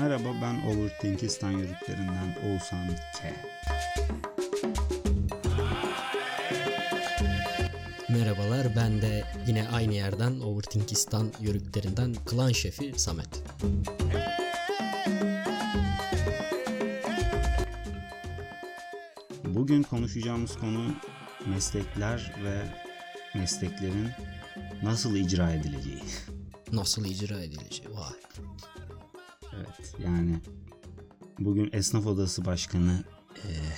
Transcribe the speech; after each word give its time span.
Merhaba 0.00 0.28
ben 0.42 0.62
Overthinkistan 0.66 1.50
yörüklerinden 1.50 2.36
Oğuzhan 2.46 2.88
K. 2.88 3.32
Merhabalar 8.08 8.76
ben 8.76 9.02
de 9.02 9.24
yine 9.46 9.68
aynı 9.68 9.94
yerden 9.94 10.40
Overthinkistan 10.40 11.32
yörüklerinden 11.40 12.14
klan 12.26 12.52
şefi 12.52 12.92
Samet. 12.96 13.42
Bugün 19.44 19.82
konuşacağımız 19.82 20.56
konu 20.56 20.94
meslekler 21.46 22.34
ve 22.44 22.62
mesleklerin 23.38 24.08
nasıl 24.82 25.16
icra 25.16 25.52
edileceği. 25.52 26.02
Nasıl 26.72 27.04
icra 27.04 27.40
edilecek? 27.40 27.86
Vay. 27.90 28.21
Yani 29.98 30.40
bugün 31.38 31.70
Esnaf 31.72 32.06
Odası 32.06 32.44
Başkanı 32.44 33.04
eee 33.44 33.72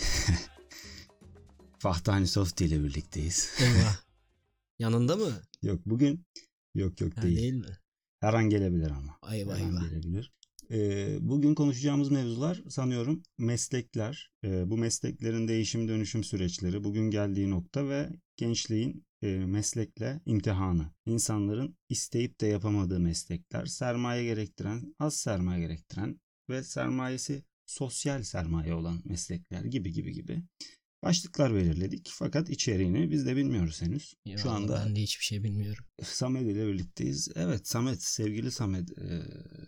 Fahtani 1.78 2.26
Softi 2.26 2.64
ile 2.64 2.84
birlikteyiz. 2.84 3.50
Eyvah. 3.60 3.96
Yanında 4.78 5.16
mı? 5.16 5.32
Yok 5.62 5.80
bugün 5.86 6.26
yok 6.74 7.00
yok 7.00 7.16
Ha, 7.16 7.22
değil. 7.22 7.36
değil 7.36 7.54
mi? 7.54 7.78
Her 8.20 8.34
an 8.34 8.50
gelebilir 8.50 8.90
ama. 8.90 9.18
Eyvah 9.34 9.56
Her 9.58 9.64
an 9.64 9.68
eyvah. 9.70 9.80
gelebilir. 9.90 10.32
Ee, 10.70 11.18
bugün 11.20 11.54
konuşacağımız 11.54 12.10
mevzular 12.10 12.62
sanıyorum 12.68 13.22
meslekler, 13.38 14.30
e, 14.44 14.70
bu 14.70 14.76
mesleklerin 14.76 15.48
değişim 15.48 15.88
dönüşüm 15.88 16.24
süreçleri, 16.24 16.84
bugün 16.84 17.10
geldiği 17.10 17.50
nokta 17.50 17.88
ve 17.88 18.10
gençliğin 18.36 19.06
e, 19.22 19.26
meslekle 19.26 20.20
imtihanı. 20.26 20.90
İnsanların 21.06 21.76
isteyip 21.88 22.40
de 22.40 22.46
yapamadığı 22.46 23.00
meslekler, 23.00 23.66
sermaye 23.66 24.24
gerektiren, 24.24 24.94
az 24.98 25.16
sermaye 25.16 25.60
gerektiren 25.60 26.20
ve 26.50 26.62
sermayesi 26.62 27.44
sosyal 27.66 28.22
sermaye 28.22 28.74
olan 28.74 29.02
meslekler 29.04 29.64
gibi 29.64 29.92
gibi 29.92 30.12
gibi 30.12 30.42
başlıklar 31.04 31.54
belirledik. 31.54 32.08
Fakat 32.12 32.50
içeriğini 32.50 33.10
biz 33.10 33.26
de 33.26 33.36
bilmiyoruz 33.36 33.82
henüz. 33.82 34.14
Ya 34.24 34.38
Şu 34.38 34.50
anda 34.50 34.82
ben 34.86 34.96
de 34.96 35.00
hiçbir 35.02 35.24
şey 35.24 35.44
bilmiyorum. 35.44 35.84
Samet 36.02 36.42
ile 36.42 36.66
birlikteyiz. 36.66 37.28
Evet 37.34 37.68
Samet, 37.68 38.02
sevgili 38.02 38.50
Samet. 38.50 38.90
e, 38.98 39.22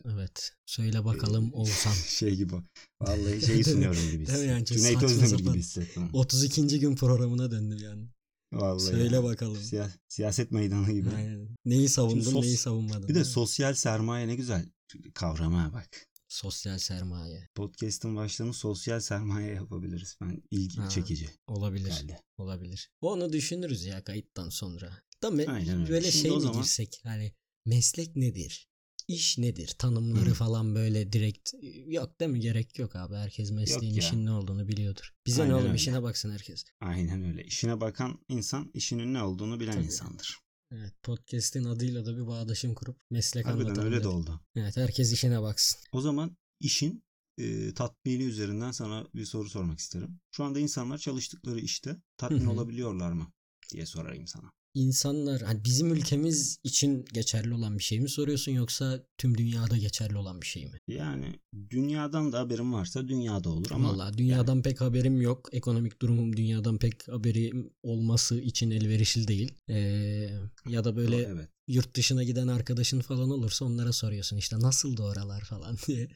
Evet. 0.04 0.52
Söyle 0.66 1.04
bakalım 1.04 1.50
Oğuzhan. 1.52 1.92
şey 2.08 2.36
gibi. 2.36 2.54
Vallahi 3.00 3.46
şeyi 3.46 3.64
sunuyorum 3.72 4.10
gibi 4.10 4.18
mi 4.32 4.46
yani? 4.46 4.60
Hissettim. 4.62 4.76
Cüneyt 4.76 5.02
Özdemir 5.02 5.38
gibi 5.38 5.58
hissettim. 5.58 6.08
32. 6.12 6.80
gün 6.80 6.96
programına 6.96 7.50
döndüm 7.50 7.78
yani. 7.84 8.08
Vallahi 8.52 8.82
Söyle 8.84 9.16
ya. 9.16 9.24
bakalım. 9.24 9.56
Siya- 9.62 9.90
siyaset 10.08 10.50
meydanı 10.50 10.92
gibi. 10.92 11.08
Aynen. 11.16 11.48
Neyi 11.64 11.88
savundun 11.88 12.32
sos- 12.32 12.42
neyi 12.42 12.56
savunmadın. 12.56 13.08
Bir 13.08 13.14
de 13.14 13.24
sosyal 13.24 13.74
sermaye 13.74 14.28
ne 14.28 14.34
güzel 14.36 14.66
kavrama 15.14 15.72
bak. 15.72 16.06
Sosyal 16.28 16.78
sermaye. 16.78 17.48
Podcast'ın 17.55 18.16
başlığını 18.16 18.55
sosyal 18.55 19.00
sermaye 19.00 19.55
yapabiliriz. 19.55 20.16
Ben 20.20 20.42
ilgi 20.50 20.77
Ha. 20.77 20.88
çekici 20.88 21.28
Olabilir. 21.46 21.88
geldi. 21.88 22.19
Olabilir. 22.38 22.91
Onu 23.00 23.32
düşünürüz 23.32 23.84
ya 23.84 24.05
kayıttan 24.05 24.48
sonra. 24.48 25.02
Da 25.22 25.28
me- 25.28 25.50
Aynen 25.50 25.80
öyle. 25.80 25.91
böyle 25.91 26.10
Şimdi 26.10 26.22
şey 26.22 26.30
mi 26.36 26.41
zaman- 26.41 26.62
girsek 26.62 27.00
hani 27.04 27.32
meslek 27.66 28.16
nedir? 28.16 28.69
İş 29.08 29.38
nedir? 29.38 29.69
Tanımları 29.78 30.30
Hı. 30.30 30.34
falan 30.34 30.74
böyle 30.74 31.12
direkt 31.12 31.52
yok 31.86 32.20
değil 32.20 32.30
mi? 32.30 32.41
Gerek 32.41 32.78
yok 32.78 32.97
abi. 32.97 33.14
Herkes 33.14 33.50
mesleğin 33.50 33.94
ya. 33.94 33.98
işin 33.98 34.27
ne 34.27 34.32
olduğunu 34.32 34.69
biliyordur. 34.69 35.14
Bize 35.27 35.42
Aynen 35.42 35.52
ne 35.54 35.56
oğlum 35.56 35.66
öyle. 35.66 35.77
işine 35.77 36.02
baksın 36.02 36.30
herkes. 36.30 36.64
Aynen 36.80 37.22
öyle. 37.24 37.44
İşine 37.44 37.80
bakan 37.80 38.19
insan 38.28 38.70
işinin 38.74 39.14
ne 39.14 39.22
olduğunu 39.22 39.60
bilen 39.60 39.72
Tabii. 39.72 39.84
insandır. 39.84 40.38
Evet 40.70 40.95
podcast'in 41.03 41.64
adıyla 41.64 42.06
da 42.06 42.17
bir 42.17 42.27
bağdaşım 42.27 42.75
kurup 42.75 42.97
meslek 43.11 43.47
Harbiden 43.47 43.64
anlatalım 43.64 43.92
öyle 43.92 44.03
de 44.03 44.09
oldu. 44.09 44.41
Evet 44.56 44.77
herkes 44.77 45.12
işine 45.12 45.42
baksın. 45.42 45.81
O 45.92 46.00
zaman 46.00 46.36
işin 46.61 47.05
e, 47.39 47.75
tatmini 47.75 48.22
üzerinden 48.22 48.70
sana 48.70 49.06
bir 49.14 49.25
soru 49.25 49.48
sormak 49.48 49.78
isterim. 49.78 50.20
Şu 50.31 50.44
anda 50.44 50.59
insanlar 50.59 50.99
çalıştıkları 50.99 51.60
işte 51.60 51.97
tatmin 52.16 52.47
olabiliyorlar 52.47 53.12
mı 53.12 53.32
diye 53.72 53.87
sorayım 53.87 54.26
sana. 54.26 54.53
İnsanlar 54.76 55.42
hani 55.42 55.64
bizim 55.64 55.92
ülkemiz 55.92 56.59
için 56.64 57.04
geçerli 57.12 57.54
olan 57.54 57.78
bir 57.78 57.82
şey 57.82 58.00
mi 58.00 58.09
soruyorsun 58.09 58.53
yoksa 58.53 59.06
tüm 59.19 59.38
dünyada 59.38 59.76
geçerli 59.76 60.16
olan 60.16 60.41
bir 60.41 60.47
şey 60.47 60.66
mi? 60.66 60.78
Yani 60.88 61.41
dünyadan 61.70 62.32
da 62.32 62.38
haberin 62.38 62.72
varsa 62.72 63.09
dünyada 63.09 63.48
olur 63.48 63.70
ama 63.70 63.88
Vallahi 63.88 64.19
dünyadan 64.19 64.62
pek 64.62 64.81
haberim 64.81 65.20
yok. 65.20 65.48
Ekonomik 65.53 66.03
durumum 66.03 66.37
dünyadan 66.37 66.78
pek 66.78 67.09
haberim 67.09 67.70
olması 67.82 68.41
için 68.41 68.70
elverişli 68.70 69.28
değil. 69.28 69.54
Ee, 69.69 70.31
ya 70.69 70.84
da 70.84 70.97
böyle 70.97 71.16
evet. 71.16 71.48
yurt 71.69 71.97
dışına 71.97 72.25
giden 72.25 72.48
arkadaşın 72.48 73.00
falan 73.00 73.31
olursa 73.31 73.64
onlara 73.64 73.93
soruyorsun 73.93 74.37
işte 74.37 74.60
nasıl 74.60 74.98
oralar 74.98 75.44
falan 75.44 75.76
diye. 75.87 76.08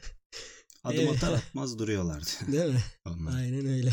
Adım 0.84 1.00
Evet. 1.00 1.16
atar 1.16 1.32
atmaz 1.38 1.78
duruyorlardı. 1.78 2.31
Değil 2.53 2.72
mi? 2.72 2.82
Onlar. 3.06 3.37
Aynen 3.37 3.66
öyle. 3.66 3.92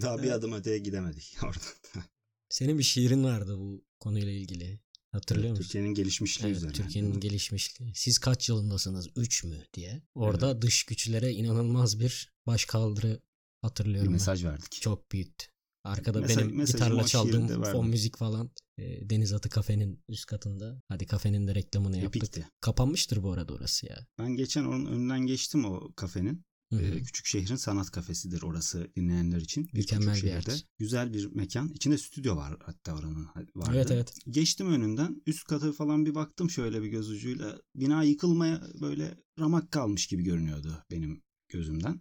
Daha 0.00 0.22
bir 0.22 0.30
adım 0.30 0.52
öteye 0.52 0.78
gidemedik 0.78 1.36
oradan. 1.42 2.02
Senin 2.48 2.78
bir 2.78 2.82
şiirin 2.82 3.24
vardı 3.24 3.58
bu 3.58 3.85
konuyla 4.00 4.32
ilgili. 4.32 4.80
Hatırlıyor 5.12 5.50
musun? 5.50 5.62
Türkiye'nin 5.62 5.94
gelişmişliği 5.94 6.46
Evet, 6.48 6.56
üzerine. 6.56 6.72
Türkiye'nin 6.76 7.20
gelişmişliği. 7.20 7.92
Siz 7.94 8.18
kaç 8.18 8.48
yılındasınız? 8.48 9.08
3 9.16 9.44
mü 9.44 9.64
diye. 9.74 10.02
Orada 10.14 10.62
dış 10.62 10.84
güçlere 10.84 11.32
inanılmaz 11.32 12.00
bir 12.00 12.32
başkaldırı 12.46 13.08
bir 13.14 13.18
hatırlıyorum 13.62 14.06
ben. 14.08 14.12
mesaj 14.12 14.44
verdik. 14.44 14.72
Çok 14.72 15.12
büyüktü. 15.12 15.46
Arkada 15.84 16.18
Mesaj- 16.20 16.38
benim 16.38 16.64
gitarla 16.64 17.04
çaldığım 17.06 17.62
fon 17.62 17.88
müzik 17.88 18.16
falan. 18.16 18.50
e, 18.78 19.10
Deniz 19.10 19.32
Atı 19.32 19.48
Kafe'nin 19.48 20.04
üst 20.08 20.26
katında. 20.26 20.82
Hadi 20.88 21.06
kafenin 21.06 21.46
de 21.46 21.54
reklamını 21.54 21.96
yaptık. 21.98 22.16
Epikti. 22.22 22.48
Kapanmıştır 22.60 23.22
bu 23.22 23.32
arada 23.32 23.54
orası 23.54 23.86
ya. 23.86 24.06
Ben 24.18 24.36
geçen 24.36 24.64
onun 24.64 24.86
önünden 24.86 25.20
geçtim 25.26 25.64
o 25.64 25.92
kafenin. 25.96 26.44
Ee, 26.72 27.02
küçük 27.02 27.26
şehrin 27.26 27.56
sanat 27.56 27.90
kafesidir 27.90 28.42
orası 28.42 28.90
dinleyenler 28.96 29.40
için. 29.40 29.68
Mükemmel 29.72 30.16
bir 30.16 30.22
yerdir. 30.22 30.66
Güzel 30.78 31.12
bir 31.14 31.26
mekan. 31.34 31.68
İçinde 31.68 31.98
stüdyo 31.98 32.36
var 32.36 32.56
hatta 32.64 32.94
oranın 32.94 33.26
vardı. 33.54 33.70
Evet 33.74 33.90
evet. 33.90 34.14
Geçtim 34.30 34.72
önünden 34.72 35.22
üst 35.26 35.44
kata 35.44 35.72
falan 35.72 36.06
bir 36.06 36.14
baktım 36.14 36.50
şöyle 36.50 36.82
bir 36.82 36.88
göz 36.88 37.10
ucuyla. 37.10 37.58
Bina 37.74 38.02
yıkılmaya 38.02 38.62
böyle 38.80 39.18
ramak 39.38 39.70
kalmış 39.70 40.06
gibi 40.06 40.22
görünüyordu 40.22 40.82
benim 40.90 41.22
gözümden. 41.48 42.00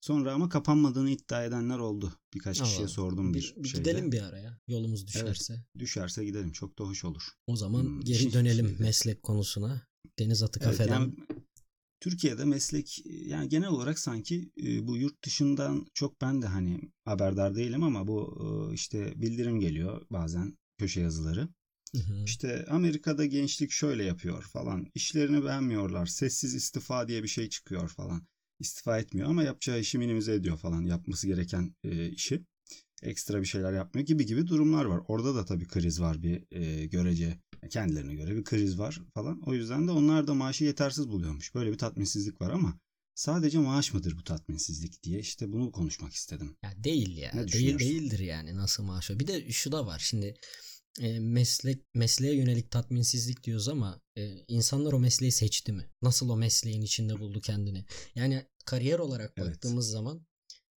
Sonra 0.00 0.32
ama 0.32 0.48
kapanmadığını 0.48 1.10
iddia 1.10 1.44
edenler 1.44 1.78
oldu. 1.78 2.12
Birkaç 2.34 2.60
kişiye 2.62 2.80
Allah. 2.80 2.88
sordum 2.88 3.34
bir, 3.34 3.54
Bir, 3.58 3.68
şeyde. 3.68 3.90
gidelim 3.90 4.12
bir 4.12 4.22
araya. 4.22 4.58
Yolumuz 4.68 5.06
düşerse. 5.06 5.64
Düşerse 5.78 6.24
gidelim. 6.24 6.52
Çok 6.52 6.78
da 6.78 6.84
hoş 6.84 7.04
olur. 7.04 7.22
O 7.46 7.56
zaman 7.56 7.82
Hmm, 7.82 8.00
geri 8.00 8.32
dönelim 8.32 8.76
meslek 8.78 9.22
konusuna. 9.22 9.82
Deniz 10.18 10.42
Atı 10.42 10.60
Evet, 10.62 10.76
Kafe'den. 10.78 11.00
yani 11.00 11.14
Türkiye'de 12.00 12.44
meslek 12.44 13.02
yani 13.06 13.48
genel 13.48 13.68
olarak 13.68 13.98
sanki 13.98 14.50
e, 14.62 14.86
bu 14.86 14.96
yurt 14.96 15.24
dışından 15.24 15.86
çok 15.94 16.20
ben 16.20 16.42
de 16.42 16.46
hani 16.46 16.80
haberdar 17.04 17.54
değilim 17.54 17.82
ama 17.82 18.06
bu 18.06 18.38
e, 18.70 18.74
işte 18.74 19.12
bildirim 19.16 19.60
geliyor 19.60 20.06
bazen 20.10 20.58
köşe 20.78 21.00
yazıları. 21.00 21.48
Hı 21.92 21.98
hı. 21.98 22.24
İşte 22.24 22.66
Amerika'da 22.70 23.26
gençlik 23.26 23.70
şöyle 23.70 24.04
yapıyor 24.04 24.42
falan. 24.42 24.86
İşlerini 24.94 25.44
beğenmiyorlar. 25.44 26.06
Sessiz 26.06 26.54
istifa 26.54 27.08
diye 27.08 27.22
bir 27.22 27.28
şey 27.28 27.48
çıkıyor 27.48 27.88
falan. 27.88 28.26
İstifa 28.60 28.98
etmiyor 28.98 29.28
ama 29.28 29.42
yapacağı 29.42 29.80
işi 29.80 29.98
minimize 29.98 30.34
ediyor 30.34 30.56
falan. 30.56 30.82
Yapması 30.82 31.26
gereken 31.26 31.74
e, 31.84 32.08
işi. 32.08 32.44
Ekstra 33.02 33.40
bir 33.40 33.46
şeyler 33.46 33.72
yapmıyor 33.72 34.06
gibi 34.06 34.26
gibi 34.26 34.46
durumlar 34.46 34.84
var. 34.84 35.00
Orada 35.08 35.34
da 35.34 35.44
tabii 35.44 35.66
kriz 35.66 36.00
var 36.00 36.22
bir 36.22 36.44
e, 36.50 36.86
görece. 36.86 37.38
Kendilerine 37.70 38.14
göre 38.14 38.36
bir 38.36 38.44
kriz 38.44 38.78
var 38.78 39.00
falan. 39.14 39.40
O 39.46 39.54
yüzden 39.54 39.88
de 39.88 39.90
onlar 39.90 40.26
da 40.26 40.34
maaşı 40.34 40.64
yetersiz 40.64 41.08
buluyormuş. 41.08 41.54
Böyle 41.54 41.72
bir 41.72 41.78
tatminsizlik 41.78 42.40
var 42.40 42.50
ama 42.50 42.80
sadece 43.14 43.58
maaş 43.58 43.94
mıdır 43.94 44.16
bu 44.16 44.24
tatminsizlik 44.24 45.02
diye 45.02 45.20
işte 45.20 45.52
bunu 45.52 45.72
konuşmak 45.72 46.12
istedim. 46.12 46.56
Ya 46.62 46.84
değil 46.84 47.16
ya. 47.16 47.30
Ne 47.34 47.48
değil 47.48 47.78
değildir 47.78 48.18
yani 48.18 48.56
nasıl 48.56 48.82
maaş. 48.82 49.10
Bir 49.10 49.26
de 49.26 49.52
şu 49.52 49.72
da 49.72 49.86
var. 49.86 49.98
Şimdi 49.98 50.34
e, 51.00 51.20
meslek 51.20 51.84
mesleğe 51.94 52.36
yönelik 52.36 52.70
tatminsizlik 52.70 53.44
diyoruz 53.44 53.68
ama 53.68 54.00
e, 54.16 54.44
insanlar 54.48 54.92
o 54.92 54.98
mesleği 54.98 55.32
seçti 55.32 55.72
mi? 55.72 55.90
Nasıl 56.02 56.28
o 56.28 56.36
mesleğin 56.36 56.82
içinde 56.82 57.20
buldu 57.20 57.40
kendini? 57.40 57.84
Yani 58.14 58.46
kariyer 58.64 58.98
olarak 58.98 59.32
Evet. 59.36 59.48
baktığımız 59.48 59.90
zaman 59.90 60.26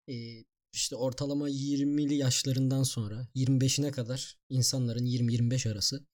e, 0.10 0.44
işte 0.74 0.96
ortalama 0.96 1.50
20'li 1.50 2.16
yaşlarından 2.16 2.84
sonra 2.84 3.28
25'ine 3.36 3.92
kadar 3.92 4.38
insanların 4.50 5.06
20-25 5.06 5.72
arası 5.72 6.06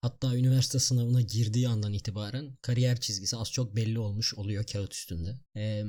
hatta 0.00 0.36
üniversite 0.36 0.78
sınavına 0.78 1.20
girdiği 1.20 1.68
andan 1.68 1.92
itibaren 1.92 2.56
kariyer 2.62 3.00
çizgisi 3.00 3.36
az 3.36 3.52
çok 3.52 3.76
belli 3.76 3.98
olmuş 3.98 4.34
oluyor 4.34 4.64
kağıt 4.64 4.94
üstünde. 4.94 5.40
E, 5.56 5.84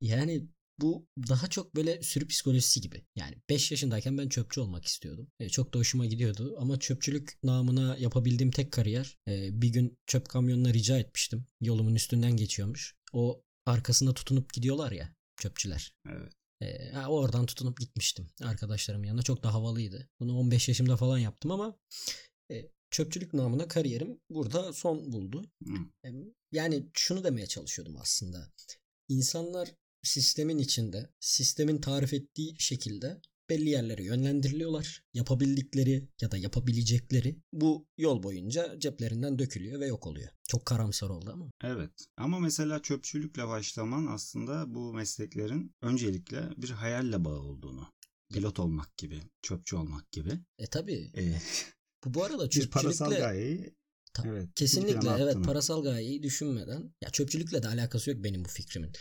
yani 0.00 0.48
bu 0.80 1.06
daha 1.28 1.46
çok 1.46 1.76
böyle 1.76 2.02
sürü 2.02 2.28
psikolojisi 2.28 2.80
gibi. 2.80 3.02
Yani 3.16 3.36
5 3.50 3.70
yaşındayken 3.70 4.18
ben 4.18 4.28
çöpçü 4.28 4.60
olmak 4.60 4.84
istiyordum. 4.84 5.28
E, 5.40 5.48
çok 5.48 5.74
da 5.74 5.78
hoşuma 5.78 6.06
gidiyordu 6.06 6.56
ama 6.58 6.78
çöpçülük 6.78 7.38
namına 7.42 7.96
yapabildiğim 7.96 8.50
tek 8.50 8.72
kariyer 8.72 9.18
e, 9.28 9.62
bir 9.62 9.68
gün 9.68 9.98
çöp 10.06 10.28
kamyonuna 10.28 10.72
rica 10.72 10.98
etmiştim. 10.98 11.46
Yolumun 11.60 11.94
üstünden 11.94 12.36
geçiyormuş. 12.36 12.94
O 13.12 13.42
arkasında 13.66 14.14
tutunup 14.14 14.52
gidiyorlar 14.52 14.92
ya 14.92 15.14
çöpçüler. 15.36 15.92
Evet. 16.08 16.32
E, 16.60 16.90
ha, 16.92 17.08
oradan 17.08 17.46
tutunup 17.46 17.80
gitmiştim 17.80 18.30
arkadaşlarımın 18.42 19.06
yanına. 19.06 19.22
Çok 19.22 19.42
da 19.42 19.54
havalıydı. 19.54 20.08
Bunu 20.20 20.38
15 20.38 20.68
yaşımda 20.68 20.96
falan 20.96 21.18
yaptım 21.18 21.50
ama 21.50 21.78
e, 22.50 22.70
çöpçülük 22.90 23.34
namına 23.34 23.68
kariyerim 23.68 24.20
burada 24.30 24.72
son 24.72 25.12
buldu. 25.12 25.44
E, 26.04 26.08
Yani 26.52 26.86
şunu 26.94 27.24
demeye 27.24 27.46
çalışıyordum 27.46 27.96
aslında. 27.96 28.52
insanlar 29.08 29.74
sistemin 30.02 30.58
içinde, 30.58 31.10
sistemin 31.20 31.80
tarif 31.80 32.14
ettiği 32.14 32.56
şekilde 32.58 33.20
belli 33.50 33.68
yerlere 33.68 34.04
yönlendiriliyorlar. 34.04 35.02
Yapabildikleri 35.14 36.08
ya 36.20 36.30
da 36.30 36.36
yapabilecekleri 36.36 37.36
bu 37.52 37.86
yol 37.98 38.22
boyunca 38.22 38.78
ceplerinden 38.78 39.38
dökülüyor 39.38 39.80
ve 39.80 39.86
yok 39.86 40.06
oluyor. 40.06 40.28
Çok 40.48 40.66
karamsar 40.66 41.10
oldu 41.10 41.30
ama. 41.32 41.50
Evet. 41.64 41.90
Ama 42.16 42.40
mesela 42.40 42.82
çöpçülükle 42.82 43.48
başlaman 43.48 44.06
aslında 44.06 44.74
bu 44.74 44.92
mesleklerin 44.94 45.74
öncelikle 45.82 46.42
bir 46.56 46.70
hayalle 46.70 47.24
bağı 47.24 47.40
olduğunu. 47.40 47.86
Pilot 48.32 48.58
olmak 48.58 48.96
gibi, 48.96 49.20
çöpçü 49.42 49.76
olmak 49.76 50.12
gibi. 50.12 50.30
E 50.58 50.66
tabi. 50.66 51.12
Ee, 51.16 51.34
Bu 52.04 52.14
bu 52.14 52.24
arada 52.24 52.48
parasal 52.70 53.06
çöpçülükle 53.10 53.24
gayeyi 53.24 53.74
Ta- 54.14 54.28
evet, 54.28 54.48
kesinlikle 54.54 55.08
evet 55.10 55.22
attığını. 55.28 55.42
parasal 55.42 55.82
gayeyi 55.82 56.22
düşünmeden 56.22 56.94
ya 57.02 57.10
çöpçülükle 57.10 57.62
de 57.62 57.68
alakası 57.68 58.10
yok 58.10 58.24
benim 58.24 58.44
bu 58.44 58.48
fikrimin. 58.48 58.92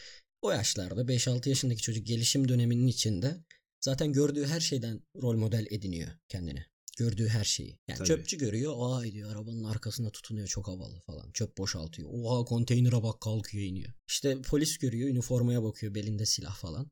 O 0.41 0.51
yaşlarda 0.51 1.01
5-6 1.01 1.49
yaşındaki 1.49 1.81
çocuk 1.81 2.07
gelişim 2.07 2.47
döneminin 2.47 2.87
içinde 2.87 3.43
zaten 3.83 4.13
gördüğü 4.13 4.45
her 4.45 4.59
şeyden 4.59 5.01
rol 5.21 5.37
model 5.37 5.65
ediniyor 5.69 6.11
kendine. 6.29 6.65
Gördüğü 6.97 7.27
her 7.27 7.43
şeyi. 7.43 7.79
Yani 7.87 7.97
Tabii. 7.97 8.07
çöpçü 8.07 8.37
görüyor. 8.37 8.73
Aa 8.77 9.03
diyor 9.03 9.31
arabanın 9.31 9.63
arkasında 9.63 10.09
tutunuyor 10.09 10.47
çok 10.47 10.67
havalı 10.67 10.99
falan. 10.99 11.31
Çöp 11.31 11.57
boşaltıyor. 11.57 12.09
Oha 12.13 12.45
konteynere 12.45 13.03
bak 13.03 13.21
kalkıyor 13.21 13.63
iniyor. 13.63 13.93
İşte 14.07 14.41
polis 14.41 14.77
görüyor 14.77 15.09
üniformaya 15.09 15.63
bakıyor 15.63 15.95
belinde 15.95 16.25
silah 16.25 16.55
falan. 16.55 16.91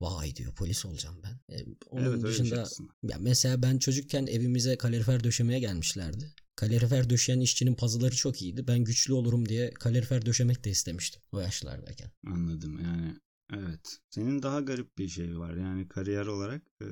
Vay 0.00 0.36
diyor 0.36 0.54
polis 0.54 0.86
olacağım 0.86 1.22
ben. 1.24 1.56
E, 1.56 1.64
onun 1.90 2.04
evet 2.04 2.20
şey 2.20 2.30
dışında 2.30 2.68
ya 3.02 3.16
mesela 3.20 3.62
ben 3.62 3.78
çocukken 3.78 4.26
evimize 4.26 4.78
kalorifer 4.78 5.24
döşemeye 5.24 5.60
gelmişlerdi. 5.60 6.34
Kalorifer 6.56 7.10
döşeyen 7.10 7.40
işçinin 7.40 7.74
pazıları 7.74 8.16
çok 8.16 8.42
iyiydi. 8.42 8.66
Ben 8.68 8.78
güçlü 8.78 9.12
olurum 9.12 9.48
diye 9.48 9.70
kalorifer 9.70 10.26
döşemek 10.26 10.64
de 10.64 10.70
istemiştim 10.70 11.22
o 11.32 11.40
yaşlardayken. 11.40 12.10
Anladım 12.26 12.78
yani. 12.82 13.16
Evet. 13.52 13.98
Senin 14.10 14.42
daha 14.42 14.60
garip 14.60 14.98
bir 14.98 15.08
şey 15.08 15.38
var. 15.38 15.54
Yani 15.56 15.88
kariyer 15.88 16.26
olarak 16.26 16.62
e, 16.82 16.86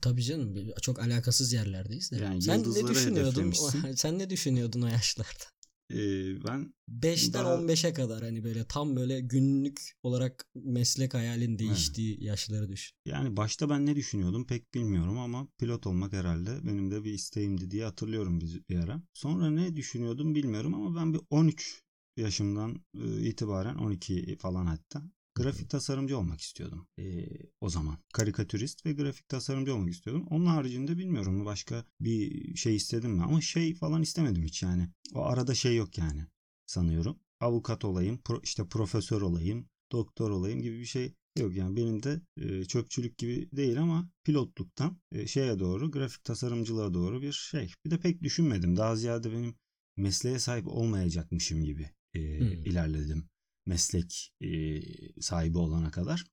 Tabii 0.00 0.22
canım 0.22 0.56
çok 0.82 0.98
alakasız 1.00 1.52
yerlerdeyiz 1.52 2.12
de. 2.12 2.16
Yani 2.16 2.42
Sen 2.42 2.60
ne 2.60 2.88
düşünüyordun? 2.88 3.52
Sen 3.96 4.18
ne 4.18 4.30
düşünüyordun 4.30 4.82
o 4.82 4.86
yaşlarda? 4.86 5.44
e, 5.90 5.96
ben 6.44 6.74
5'ten 6.88 7.44
Daha- 7.44 7.54
15'e 7.54 7.92
kadar 7.92 8.22
hani 8.22 8.44
böyle 8.44 8.64
tam 8.64 8.96
böyle 8.96 9.20
günlük 9.20 9.96
olarak 10.02 10.46
meslek 10.54 11.14
hayalin 11.14 11.58
değiştiği 11.58 12.24
yaşları 12.24 12.68
düşün. 12.68 12.96
yani 13.06 13.36
başta 13.36 13.70
ben 13.70 13.86
ne 13.86 13.96
düşünüyordum 13.96 14.46
pek 14.46 14.74
bilmiyorum 14.74 15.18
ama 15.18 15.48
pilot 15.58 15.86
olmak 15.86 16.12
herhalde 16.12 16.66
benim 16.66 16.90
de 16.90 17.04
bir 17.04 17.12
isteğimdi 17.12 17.70
diye 17.70 17.84
hatırlıyorum 17.84 18.40
bir, 18.40 18.62
bir 18.68 18.78
ara. 18.78 19.02
Sonra 19.14 19.50
ne 19.50 19.76
düşünüyordum 19.76 20.34
bilmiyorum 20.34 20.74
ama 20.74 21.00
ben 21.00 21.14
bir 21.14 21.20
13 21.30 21.82
yaşımdan 22.16 22.84
itibaren 23.20 23.74
12 23.74 24.36
falan 24.40 24.66
hatta 24.66 25.02
grafik 25.34 25.70
tasarımcı 25.70 26.18
olmak 26.18 26.40
istiyordum 26.40 26.86
e, 26.98 27.26
o 27.60 27.68
zaman. 27.70 27.98
Karikatürist 28.12 28.86
ve 28.86 28.92
grafik 28.92 29.28
tasarımcı 29.28 29.74
olmak 29.74 29.90
istiyordum. 29.92 30.26
Onun 30.30 30.46
haricinde 30.46 30.98
bilmiyorum 30.98 31.44
başka 31.44 31.84
bir 32.00 32.54
şey 32.56 32.76
istedim 32.76 33.10
mi 33.10 33.22
ama 33.22 33.40
şey 33.40 33.74
falan 33.74 34.02
istemedim 34.02 34.42
hiç 34.44 34.62
yani. 34.62 34.88
O 35.14 35.22
arada 35.24 35.54
şey 35.54 35.76
yok 35.76 35.98
yani 35.98 36.26
sanıyorum. 36.66 37.18
Avukat 37.40 37.84
olayım, 37.84 38.20
pro- 38.24 38.40
işte 38.44 38.68
profesör 38.68 39.22
olayım, 39.22 39.68
doktor 39.92 40.30
olayım 40.30 40.62
gibi 40.62 40.80
bir 40.80 40.84
şey 40.84 41.14
yok. 41.38 41.56
Yani 41.56 41.76
benim 41.76 42.02
de 42.02 42.20
e, 42.36 42.64
çöpçülük 42.64 43.18
gibi 43.18 43.48
değil 43.52 43.80
ama 43.82 44.08
pilotluktan 44.24 44.98
e, 45.12 45.26
şeye 45.26 45.58
doğru, 45.58 45.90
grafik 45.90 46.24
tasarımcılığa 46.24 46.94
doğru 46.94 47.22
bir 47.22 47.32
şey. 47.32 47.72
Bir 47.84 47.90
de 47.90 47.98
pek 48.00 48.22
düşünmedim. 48.22 48.76
Daha 48.76 48.96
ziyade 48.96 49.32
benim 49.32 49.54
mesleğe 49.96 50.38
sahip 50.38 50.66
olmayacakmışım 50.68 51.64
gibi 51.64 51.90
e, 52.14 52.20
Hmm. 52.38 52.46
ilerledim. 52.64 53.28
Meslek 53.66 54.32
e, 54.40 54.80
sahibi 55.20 55.58
olana 55.58 55.90
kadar. 55.90 56.24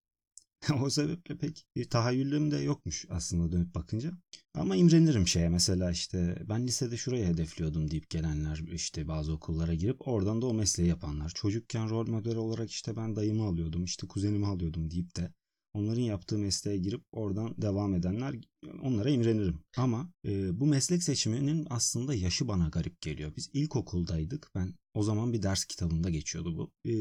o 0.82 0.90
sebeple 0.90 1.38
pek 1.38 1.66
bir 1.76 1.90
tahayyülüm 1.90 2.52
de 2.52 2.58
yokmuş 2.58 3.06
aslında 3.10 3.52
dönüp 3.52 3.76
bakınca. 3.76 4.12
Ama 4.54 4.76
imrenirim 4.76 5.28
şeye 5.28 5.50
mesela 5.50 5.92
işte 5.92 6.44
ben 6.50 6.68
lisede 6.68 6.98
şuraya 6.98 7.28
hedefliyordum 7.28 7.92
deyip 7.92 8.10
gelenler 8.10 8.58
işte 8.58 9.08
bazı 9.08 9.34
okullara 9.34 9.74
girip 9.74 10.08
oradan 10.08 10.42
da 10.42 10.46
o 10.46 10.54
mesleği 10.54 10.90
yapanlar. 10.90 11.32
Çocukken 11.36 11.90
rol 11.90 12.08
model 12.08 12.36
olarak 12.36 12.72
işte 12.72 12.96
ben 12.96 13.16
dayımı 13.16 13.44
alıyordum 13.44 13.84
işte 13.84 14.08
kuzenimi 14.08 14.48
alıyordum 14.48 14.92
deyip 14.92 15.16
de 15.16 15.34
onların 15.74 16.02
yaptığı 16.02 16.38
mesleğe 16.38 16.78
girip 16.78 17.04
oradan 17.12 17.62
devam 17.62 17.94
edenler 17.94 18.36
onlara 18.82 19.10
imrenirim. 19.10 19.60
Ama 19.78 20.12
e, 20.26 20.60
bu 20.60 20.66
meslek 20.66 21.04
seçiminin 21.04 21.68
aslında 21.70 22.14
yaşı 22.14 22.48
bana 22.48 22.68
garip 22.68 23.02
geliyor. 23.02 23.36
Biz 23.36 23.50
ilkokuldaydık. 23.54 24.52
Ben 24.56 24.74
o 24.94 25.04
zaman 25.04 25.34
bir 25.34 25.42
ders 25.42 25.66
kitabında 25.66 26.10
geçiyordu 26.10 26.58
bu. 26.58 26.72
E, 26.90 26.94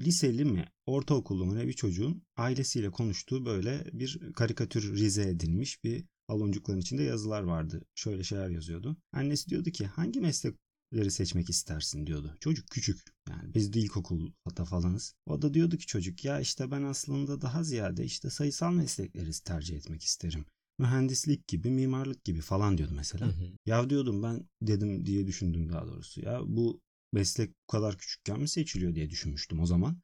liseli 0.00 0.44
mi, 0.44 0.64
ortaokullu 0.86 1.46
mu 1.46 1.54
ne 1.56 1.66
bir 1.66 1.72
çocuğun 1.72 2.22
ailesiyle 2.36 2.90
konuştuğu 2.90 3.44
böyle 3.46 3.84
bir 3.92 4.32
karikatürize 4.32 5.28
edilmiş 5.28 5.84
bir 5.84 6.04
baloncukların 6.28 6.80
içinde 6.80 7.02
yazılar 7.02 7.42
vardı. 7.42 7.82
Şöyle 7.94 8.24
şeyler 8.24 8.48
yazıyordu. 8.48 8.96
Annesi 9.12 9.50
diyordu 9.50 9.70
ki 9.70 9.86
hangi 9.86 10.20
meslekleri 10.20 11.10
seçmek 11.10 11.50
istersin 11.50 12.06
diyordu. 12.06 12.36
Çocuk 12.40 12.70
küçük 12.70 13.00
yani 13.28 13.54
biz 13.54 13.72
de 13.72 13.80
ilkokulda 13.80 14.64
falanız. 14.64 15.14
O 15.26 15.42
da 15.42 15.54
diyordu 15.54 15.76
ki 15.76 15.86
çocuk 15.86 16.24
ya 16.24 16.40
işte 16.40 16.70
ben 16.70 16.82
aslında 16.82 17.40
daha 17.40 17.64
ziyade 17.64 18.04
işte 18.04 18.30
sayısal 18.30 18.72
meslekleri 18.72 19.30
tercih 19.44 19.76
etmek 19.76 20.02
isterim. 20.02 20.44
Mühendislik 20.78 21.48
gibi, 21.48 21.70
mimarlık 21.70 22.24
gibi 22.24 22.40
falan 22.40 22.78
diyordu 22.78 22.92
mesela. 22.96 23.26
Hı 23.26 23.30
hı. 23.30 23.52
Ya 23.66 23.90
diyordum 23.90 24.22
ben 24.22 24.48
dedim 24.62 25.06
diye 25.06 25.26
düşündüm 25.26 25.68
daha 25.68 25.86
doğrusu. 25.86 26.20
Ya 26.20 26.40
bu 26.46 26.80
meslek 27.12 27.50
bu 27.50 27.66
kadar 27.66 27.98
küçükken 27.98 28.40
mi 28.40 28.48
seçiliyor 28.48 28.94
diye 28.94 29.10
düşünmüştüm 29.10 29.60
o 29.60 29.66
zaman. 29.66 30.00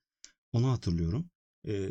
Onu 0.53 0.71
hatırlıyorum. 0.71 1.31
Ee, 1.67 1.91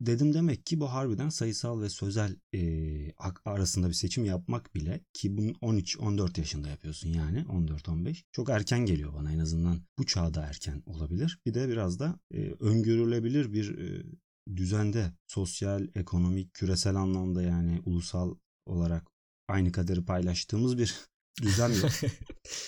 dedim 0.00 0.34
demek 0.34 0.66
ki 0.66 0.80
bu 0.80 0.92
harbiden 0.92 1.28
sayısal 1.28 1.80
ve 1.80 1.88
sözel 1.88 2.36
e, 2.54 3.12
arasında 3.44 3.88
bir 3.88 3.94
seçim 3.94 4.24
yapmak 4.24 4.74
bile 4.74 5.00
ki 5.12 5.36
bunu 5.36 5.50
13-14 5.50 6.40
yaşında 6.40 6.68
yapıyorsun 6.68 7.08
yani 7.08 7.38
14-15 7.38 8.22
çok 8.32 8.50
erken 8.50 8.86
geliyor 8.86 9.14
bana 9.14 9.32
en 9.32 9.38
azından 9.38 9.82
bu 9.98 10.06
çağda 10.06 10.42
erken 10.42 10.82
olabilir. 10.86 11.40
Bir 11.46 11.54
de 11.54 11.68
biraz 11.68 11.98
da 11.98 12.20
e, 12.34 12.50
öngörülebilir 12.60 13.52
bir 13.52 13.78
e, 13.78 14.06
düzende 14.56 15.12
sosyal, 15.26 15.88
ekonomik, 15.94 16.54
küresel 16.54 16.94
anlamda 16.94 17.42
yani 17.42 17.80
ulusal 17.84 18.34
olarak 18.66 19.06
aynı 19.48 19.72
kaderi 19.72 20.04
paylaştığımız 20.04 20.78
bir 20.78 21.08
düzen 21.42 21.68
yok 21.68 21.90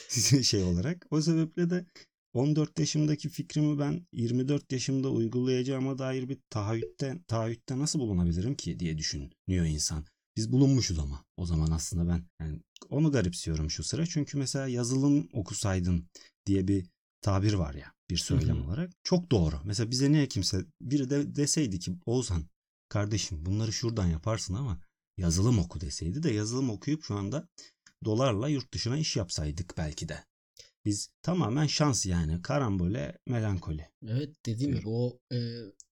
şey 0.44 0.62
olarak. 0.62 1.06
O 1.10 1.20
sebeple 1.20 1.70
de 1.70 1.86
14 2.32 2.78
yaşımdaki 2.78 3.28
fikrimi 3.28 3.78
ben 3.78 4.06
24 4.12 4.72
yaşımda 4.72 5.10
uygulayacağıma 5.10 5.98
dair 5.98 6.28
bir 6.28 6.38
taahhütte, 6.50 7.20
taahhütte 7.28 7.78
nasıl 7.78 7.98
bulunabilirim 7.98 8.54
ki 8.54 8.80
diye 8.80 8.98
düşünüyor 8.98 9.66
insan. 9.66 10.04
Biz 10.36 10.52
bulunmuşuz 10.52 10.98
ama 10.98 11.24
o 11.36 11.46
zaman 11.46 11.70
aslında 11.70 12.08
ben 12.08 12.24
yani 12.40 12.60
onu 12.90 13.12
garipsiyorum 13.12 13.70
şu 13.70 13.84
sıra. 13.84 14.06
Çünkü 14.06 14.38
mesela 14.38 14.68
yazılım 14.68 15.28
okusaydın 15.32 16.08
diye 16.46 16.68
bir 16.68 16.86
tabir 17.22 17.52
var 17.52 17.74
ya 17.74 17.92
bir 18.10 18.16
söylem 18.16 18.56
Hı 18.56 18.60
hı. 18.60 18.64
olarak. 18.64 18.90
Çok 19.04 19.30
doğru. 19.30 19.60
Mesela 19.64 19.90
bize 19.90 20.12
niye 20.12 20.28
kimse 20.28 20.64
biri 20.80 21.10
de 21.10 21.36
deseydi 21.36 21.78
ki 21.78 21.92
Oğuzhan 22.06 22.44
kardeşim 22.88 23.46
bunları 23.46 23.72
şuradan 23.72 24.06
yaparsın 24.06 24.54
ama 24.54 24.80
yazılım 25.16 25.58
oku 25.58 25.80
deseydi 25.80 26.22
de 26.22 26.30
yazılım 26.30 26.70
okuyup 26.70 27.04
şu 27.04 27.14
anda 27.14 27.48
dolarla 28.04 28.48
yurt 28.48 28.74
dışına 28.74 28.98
iş 28.98 29.16
yapsaydık 29.16 29.74
belki 29.78 30.08
de. 30.08 30.24
Biz 30.84 31.08
tamamen 31.22 31.66
şans 31.66 32.06
yani 32.06 32.42
karambole 32.42 33.18
melankoli. 33.26 33.88
Evet 34.08 34.46
dediğim 34.46 34.74
gibi 34.74 34.88
o 34.88 35.20
e, 35.32 35.38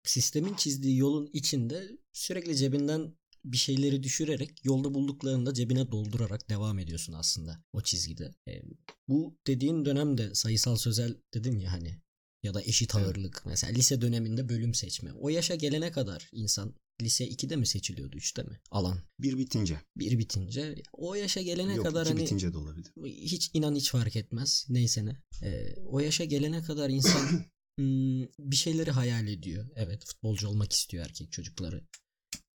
sistemin 0.05 0.55
çizdiği 0.55 0.97
yolun 0.97 1.31
içinde 1.33 1.99
sürekli 2.13 2.57
cebinden 2.57 3.15
bir 3.45 3.57
şeyleri 3.57 4.03
düşürerek 4.03 4.65
yolda 4.65 4.95
bulduklarını 4.95 5.47
da 5.47 5.55
cebine 5.55 5.91
doldurarak 5.91 6.51
devam 6.51 6.79
ediyorsun 6.79 7.13
aslında 7.13 7.65
o 7.73 7.81
çizgide. 7.81 8.35
E, 8.49 8.63
bu 9.09 9.39
dediğin 9.47 9.85
dönemde 9.85 10.35
sayısal 10.35 10.77
sözel 10.77 11.17
dedin 11.35 11.59
ya 11.59 11.73
hani 11.73 12.01
ya 12.43 12.55
da 12.55 12.63
eşit 12.63 12.95
Evet. 12.95 13.07
ağırlık 13.07 13.43
mesela 13.47 13.73
lise 13.73 14.01
döneminde 14.01 14.49
bölüm 14.49 14.75
seçme. 14.75 15.13
O 15.13 15.29
yaşa 15.29 15.55
gelene 15.55 15.91
kadar 15.91 16.29
insan 16.33 16.75
lise 17.03 17.29
2'de 17.29 17.57
mi 17.57 17.67
seçiliyordu 17.67 18.17
3'te 18.17 18.43
mi 18.43 18.61
alan 18.71 18.99
Bir 19.19 19.39
bitince. 19.39 19.81
bir 19.97 20.19
bitince 20.19 20.75
o 20.93 21.15
yaşa 21.15 21.41
gelene 21.43 21.75
Yok 21.75 21.87
kadar 21.87 22.03
iki 22.03 22.11
hani 22.11 22.23
bitince 22.23 22.53
de 22.53 22.59
olabilir. 22.59 22.93
hiç 23.07 23.51
inan 23.55 23.75
hiç 23.75 23.91
fark 23.91 24.17
etmez 24.17 24.67
neyse 24.69 25.07
ne. 25.07 25.17
Ee, 25.43 25.75
o 25.87 26.01
yaşa 26.01 26.25
gelene 26.25 26.63
kadar 26.63 26.91
insan 26.91 27.27
hmm, 27.79 28.23
bir 28.39 28.57
şeyleri 28.57 28.91
hayal 28.91 29.29
ediyor. 29.29 29.69
Evet 29.77 30.05
futbolcu 30.05 30.49
olmak 30.49 30.73
istiyor 30.73 31.05
erkek 31.07 31.33
çocukları. 31.33 31.85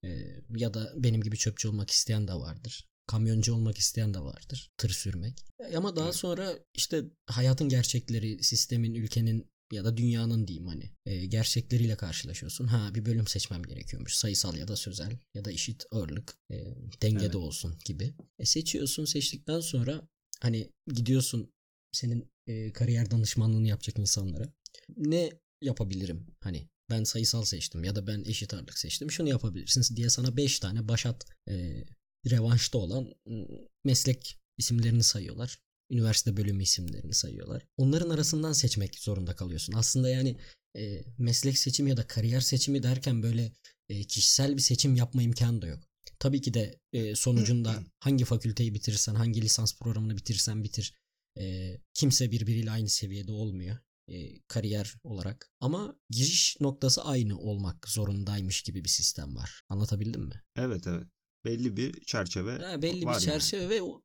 Ee, 0.03 0.41
ya 0.55 0.73
da 0.73 0.93
benim 0.97 1.21
gibi 1.21 1.37
çöpçü 1.37 1.67
olmak 1.67 1.89
isteyen 1.89 2.27
de 2.27 2.33
vardır. 2.33 2.87
Kamyoncu 3.07 3.53
olmak 3.53 3.77
isteyen 3.77 4.13
de 4.13 4.19
vardır. 4.19 4.71
Tır 4.77 4.89
sürmek. 4.89 5.45
Ama 5.75 5.95
daha 5.95 6.13
sonra 6.13 6.59
işte 6.73 7.03
hayatın 7.27 7.69
gerçekleri, 7.69 8.43
sistemin, 8.43 8.93
ülkenin 8.93 9.52
ya 9.73 9.85
da 9.85 9.97
dünyanın 9.97 10.47
diyeyim 10.47 10.67
hani 10.67 10.91
e, 11.05 11.25
gerçekleriyle 11.25 11.95
karşılaşıyorsun. 11.95 12.67
Ha 12.67 12.95
bir 12.95 13.05
bölüm 13.05 13.27
seçmem 13.27 13.63
gerekiyormuş. 13.63 14.13
Sayısal 14.15 14.57
ya 14.57 14.67
da 14.67 14.75
sözel 14.75 15.19
ya 15.33 15.45
da 15.45 15.51
eşit 15.51 15.85
ağırlık 15.91 16.37
e, 16.51 16.55
dengede 17.01 17.25
Evet. 17.25 17.35
olsun 17.35 17.77
gibi. 17.85 18.13
E, 18.39 18.45
seçiyorsun 18.45 19.05
seçtikten 19.05 19.59
sonra 19.59 20.07
hani 20.39 20.69
gidiyorsun 20.93 21.51
senin 21.91 22.27
e, 22.47 22.71
kariyer 22.73 23.11
danışmanlığını 23.11 23.67
yapacak 23.67 23.99
insanlara. 23.99 24.53
Ne 24.97 25.31
yapabilirim. 25.61 26.27
Hani 26.39 26.67
ben 26.89 27.03
sayısal 27.03 27.43
seçtim 27.43 27.83
ya 27.83 27.95
da 27.95 28.07
ben 28.07 28.23
eşit 28.25 28.53
ağırlık 28.53 28.77
seçtim. 28.77 29.11
Şunu 29.11 29.29
yapabilirsin 29.29 29.95
diye 29.95 30.09
sana 30.09 30.37
5 30.37 30.59
tane 30.59 30.87
başat 30.87 31.25
e, 31.49 31.83
revanşta 32.31 32.77
olan 32.77 33.13
ıı, 33.29 33.47
meslek 33.83 34.39
isimlerini 34.57 35.03
sayıyorlar. 35.03 35.59
Üniversite 35.91 36.37
bölümü 36.37 36.63
isimlerini 36.63 37.13
sayıyorlar. 37.13 37.65
Onların 37.77 38.09
arasından 38.09 38.53
seçmek 38.53 38.95
zorunda 38.95 39.35
kalıyorsun. 39.35 39.73
Aslında 39.73 40.09
yani 40.09 40.37
e, 40.77 41.03
meslek 41.17 41.57
seçimi 41.57 41.89
ya 41.89 41.97
da 41.97 42.07
kariyer 42.07 42.41
seçimi 42.41 42.83
derken 42.83 43.23
böyle 43.23 43.51
e, 43.89 44.03
kişisel 44.03 44.55
bir 44.55 44.61
seçim 44.61 44.95
yapma 44.95 45.21
imkanı 45.21 45.61
da 45.61 45.67
yok. 45.67 45.83
Tabii 46.19 46.41
ki 46.41 46.53
de 46.53 46.79
e, 46.93 47.15
sonucunda 47.15 47.83
hangi 47.99 48.25
fakülteyi 48.25 48.73
bitirirsen, 48.73 49.15
hangi 49.15 49.41
lisans 49.41 49.77
programını 49.79 50.17
bitirirsen 50.17 50.63
bitir. 50.63 50.93
E, 51.39 51.77
kimse 51.93 52.31
birbiriyle 52.31 52.71
aynı 52.71 52.89
seviyede 52.89 53.31
olmuyor 53.31 53.77
e, 54.07 54.39
kariyer 54.47 54.95
olarak. 55.03 55.51
Ama 55.59 55.95
giriş 56.09 56.57
noktası 56.61 57.03
aynı 57.03 57.37
olmak 57.37 57.89
zorundaymış 57.89 58.61
gibi 58.61 58.83
bir 58.83 58.89
sistem 58.89 59.35
var. 59.35 59.63
Anlatabildim 59.69 60.21
mi? 60.21 60.43
Evet 60.55 60.87
evet. 60.87 61.07
Belli 61.45 61.77
bir 61.77 62.01
çerçeve 62.05 62.57
Ha, 62.57 62.81
belli 62.81 63.05
var 63.05 63.15
bir 63.15 63.21
çerçeve 63.21 63.69
ve 63.69 63.81
o, 63.81 64.01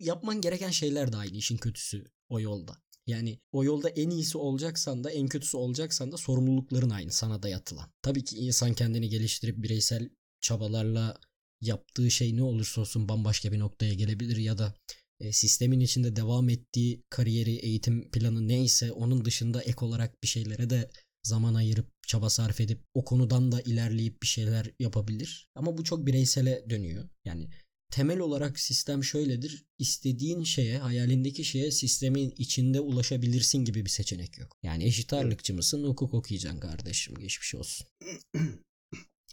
yapman 0.00 0.40
gereken 0.40 0.70
şeyler 0.70 1.12
de 1.12 1.16
aynı 1.16 1.36
işin 1.36 1.56
kötüsü 1.56 2.04
o 2.28 2.40
yolda. 2.40 2.76
Yani 3.06 3.38
o 3.52 3.64
yolda 3.64 3.88
en 3.88 4.10
iyisi 4.10 4.38
olacaksan 4.38 5.04
da 5.04 5.10
en 5.10 5.28
kötüsü 5.28 5.56
olacaksan 5.56 6.12
da 6.12 6.16
sorumlulukların 6.16 6.90
aynı 6.90 7.12
sana 7.12 7.42
dayatılan. 7.42 7.90
Tabii 8.02 8.24
ki 8.24 8.36
insan 8.36 8.74
kendini 8.74 9.08
geliştirip 9.08 9.62
bireysel 9.62 10.10
çabalarla 10.40 11.20
yaptığı 11.60 12.10
şey 12.10 12.36
ne 12.36 12.42
olursa 12.42 12.80
olsun 12.80 13.08
bambaşka 13.08 13.52
bir 13.52 13.58
noktaya 13.58 13.94
gelebilir 13.94 14.36
ya 14.36 14.58
da 14.58 14.74
e, 15.20 15.32
sistemin 15.32 15.80
içinde 15.80 16.16
devam 16.16 16.48
ettiği 16.48 17.02
kariyeri, 17.10 17.54
eğitim 17.54 18.10
planı 18.10 18.48
neyse 18.48 18.92
onun 18.92 19.24
dışında 19.24 19.62
ek 19.62 19.84
olarak 19.84 20.22
bir 20.22 20.28
şeylere 20.28 20.70
de 20.70 20.90
zaman 21.22 21.54
ayırıp 21.54 21.86
çaba 22.06 22.30
sarf 22.30 22.60
edip 22.60 22.80
o 22.94 23.04
konudan 23.04 23.52
da 23.52 23.60
ilerleyip 23.60 24.22
bir 24.22 24.26
şeyler 24.26 24.70
yapabilir. 24.78 25.48
Ama 25.54 25.78
bu 25.78 25.84
çok 25.84 26.06
bireysele 26.06 26.70
dönüyor. 26.70 27.08
Yani 27.24 27.48
temel 27.90 28.18
olarak 28.20 28.58
sistem 28.60 29.04
şöyledir. 29.04 29.64
İstediğin 29.78 30.42
şeye, 30.44 30.78
hayalindeki 30.78 31.44
şeye 31.44 31.70
sistemin 31.70 32.34
içinde 32.38 32.80
ulaşabilirsin 32.80 33.58
gibi 33.64 33.84
bir 33.84 33.90
seçenek 33.90 34.38
yok. 34.38 34.56
Yani 34.62 34.84
eşit 34.84 35.12
ağırlıkçı 35.12 35.54
mısın? 35.54 35.84
Hukuk 35.84 36.14
okuyacaksın 36.14 36.60
kardeşim. 36.60 37.14
Geçmiş 37.14 37.54
olsun. 37.54 37.86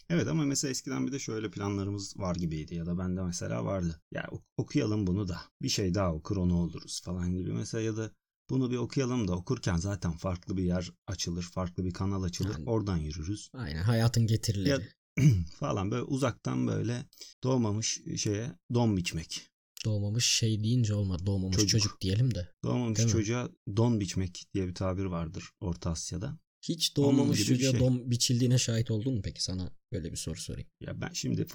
Evet 0.09 0.27
ama 0.27 0.45
mesela 0.45 0.71
eskiden 0.71 1.07
bir 1.07 1.11
de 1.11 1.19
şöyle 1.19 1.51
planlarımız 1.51 2.19
var 2.19 2.35
gibiydi 2.35 2.75
ya 2.75 2.85
da 2.85 2.97
bende 2.97 3.21
mesela 3.23 3.65
vardı. 3.65 4.01
Ya 4.11 4.27
ok- 4.31 4.43
okuyalım 4.57 5.07
bunu 5.07 5.27
da 5.27 5.41
bir 5.61 5.69
şey 5.69 5.93
daha 5.93 6.13
okur 6.13 6.37
onu 6.37 6.57
oluruz 6.57 7.01
falan 7.03 7.33
gibi 7.37 7.53
mesela 7.53 7.81
ya 7.81 7.97
da 7.97 8.11
bunu 8.49 8.71
bir 8.71 8.77
okuyalım 8.77 9.27
da 9.27 9.35
okurken 9.35 9.77
zaten 9.77 10.11
farklı 10.11 10.57
bir 10.57 10.63
yer 10.63 10.91
açılır, 11.07 11.43
farklı 11.43 11.85
bir 11.85 11.91
kanal 11.91 12.23
açılır. 12.23 12.51
Yani- 12.53 12.69
Oradan 12.69 12.97
yürürüz. 12.97 13.49
Aynen 13.53 13.83
hayatın 13.83 14.27
getirileri. 14.27 14.69
Ya 14.69 14.81
falan 15.59 15.91
böyle 15.91 16.03
uzaktan 16.03 16.67
böyle 16.67 17.05
doğmamış 17.43 18.01
şeye 18.17 18.51
don 18.73 18.97
biçmek. 18.97 19.41
Doğmamış 19.85 20.25
şey 20.25 20.63
deyince 20.63 20.93
olmadı. 20.93 21.25
Doğmamış 21.25 21.55
Çocuk. 21.55 21.69
çocuk, 21.69 22.01
diyelim 22.01 22.35
de. 22.35 22.47
Doğmamış 22.63 22.97
Değil 22.97 23.07
mi? 23.07 23.11
çocuğa 23.11 23.49
don 23.77 23.99
biçmek 23.99 24.45
diye 24.53 24.67
bir 24.67 24.75
tabir 24.75 25.05
vardır 25.05 25.49
Orta 25.59 25.89
Asya'da. 25.91 26.39
Hiç 26.61 26.97
doğmamış 26.97 27.45
çocuğa 27.45 27.71
şey. 27.71 27.79
dom 27.79 28.11
biçildiğine 28.11 28.57
şahit 28.57 28.91
oldun 28.91 29.13
mu 29.15 29.21
peki? 29.23 29.43
Sana 29.43 29.71
böyle 29.91 30.11
bir 30.11 30.17
soru 30.17 30.39
sorayım. 30.39 30.69
Ya 30.81 31.01
ben 31.01 31.09
şimdi 31.13 31.45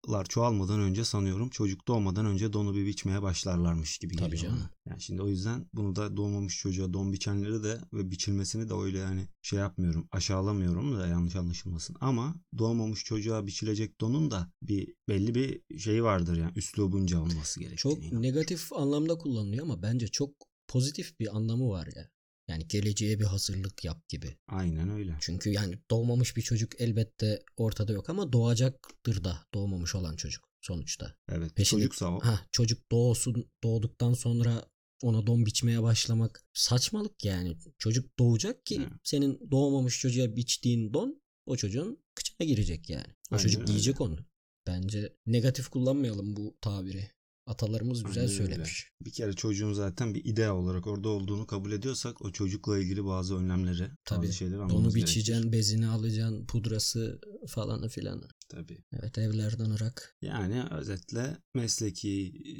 fabrikalar 0.00 0.24
çoğalmadan 0.26 0.80
önce 0.80 1.04
sanıyorum 1.04 1.48
çocuk 1.48 1.88
doğmadan 1.88 2.26
önce 2.26 2.52
donu 2.52 2.74
bir 2.74 2.86
biçmeye 2.86 3.22
başlarlarmış 3.22 3.98
gibi 3.98 4.16
Tabii 4.16 4.30
geliyor 4.30 4.42
canım. 4.42 4.58
bana. 4.58 4.70
Yani 4.86 5.00
şimdi 5.00 5.22
o 5.22 5.28
yüzden 5.28 5.66
bunu 5.74 5.96
da 5.96 6.16
doğmamış 6.16 6.58
çocuğa 6.58 6.92
don 6.92 7.12
biçenleri 7.12 7.62
de 7.62 7.78
ve 7.92 8.10
biçilmesini 8.10 8.68
de 8.68 8.74
öyle 8.74 8.98
yani 8.98 9.28
şey 9.42 9.58
yapmıyorum 9.58 10.08
aşağılamıyorum 10.12 10.96
da 10.98 11.06
yanlış 11.06 11.36
anlaşılmasın. 11.36 11.96
Ama 12.00 12.34
doğmamış 12.58 13.04
çocuğa 13.04 13.46
biçilecek 13.46 14.00
donun 14.00 14.30
da 14.30 14.52
bir 14.62 14.94
belli 15.08 15.34
bir 15.34 15.78
şey 15.78 16.04
vardır 16.04 16.36
yani 16.36 16.52
üslubunca 16.56 17.20
olması 17.20 17.60
gerektiğini. 17.60 17.78
Çok 17.78 17.98
inanıyorum. 17.98 18.22
negatif 18.22 18.72
anlamda 18.72 19.18
kullanılıyor 19.18 19.64
ama 19.64 19.82
bence 19.82 20.08
çok 20.08 20.30
pozitif 20.68 21.20
bir 21.20 21.36
anlamı 21.36 21.68
var 21.68 21.88
ya. 21.96 22.10
Yani 22.50 22.68
geleceğe 22.68 23.18
bir 23.20 23.24
hazırlık 23.24 23.84
yap 23.84 24.08
gibi. 24.08 24.36
Aynen 24.48 24.90
öyle. 24.90 25.16
Çünkü 25.20 25.50
yani 25.50 25.78
doğmamış 25.90 26.36
bir 26.36 26.42
çocuk 26.42 26.80
elbette 26.80 27.42
ortada 27.56 27.92
yok 27.92 28.10
ama 28.10 28.32
doğacaktır 28.32 29.24
da 29.24 29.46
doğmamış 29.54 29.94
olan 29.94 30.16
çocuk 30.16 30.44
sonuçta. 30.60 31.16
Evet. 31.28 31.56
Peşinde- 31.56 31.80
Çocuksa 31.80 32.06
o. 32.06 32.20
Ha 32.20 32.40
çocuk 32.52 32.90
doğsun 32.92 33.50
doğduktan 33.62 34.12
sonra 34.14 34.64
ona 35.02 35.26
don 35.26 35.46
biçmeye 35.46 35.82
başlamak 35.82 36.44
saçmalık 36.54 37.24
yani. 37.24 37.56
Çocuk 37.78 38.18
doğacak 38.18 38.66
ki 38.66 38.76
Evet. 38.80 38.92
senin 39.04 39.50
doğmamış 39.50 40.00
çocuğa 40.00 40.36
biçtiğin 40.36 40.94
don 40.94 41.22
o 41.46 41.56
çocuğun 41.56 42.04
kıçına 42.14 42.46
girecek 42.46 42.90
yani. 42.90 43.06
O 43.30 43.34
Aynen 43.34 43.42
çocuk 43.42 43.60
öyle. 43.60 43.72
giyecek 43.72 44.00
onu. 44.00 44.18
Bence 44.66 45.16
negatif 45.26 45.68
kullanmayalım 45.68 46.36
bu 46.36 46.56
tabiri. 46.60 47.10
Atalarımız 47.50 48.02
güzel 48.02 48.22
Aynen 48.22 48.34
öyle. 48.34 48.46
söylemiş. 48.48 48.88
Bir 49.04 49.12
kere 49.12 49.32
çocuğun 49.32 49.72
zaten 49.72 50.14
bir 50.14 50.24
idea 50.24 50.56
olarak 50.56 50.86
orada 50.86 51.08
olduğunu 51.08 51.46
kabul 51.46 51.72
ediyorsak 51.72 52.22
o 52.22 52.32
çocukla 52.32 52.78
ilgili 52.78 53.04
bazı 53.04 53.36
önlemleri, 53.36 53.90
Tabii. 54.04 54.26
bazı 54.26 54.32
şeyleri 54.36 54.60
almamız 54.60 54.94
biçeceksin, 54.94 55.32
gerekir. 55.32 55.52
bezi'ni 55.52 55.86
alacaksın, 55.88 56.46
pudrası 56.46 57.20
falanı 57.48 57.88
filanı. 57.88 58.28
Tabii. 58.48 58.84
Evet 58.92 59.18
evlerden 59.18 59.70
ırak. 59.70 60.16
Yani 60.22 60.64
özetle 60.70 61.36
mesleki 61.54 62.32
e, 62.46 62.52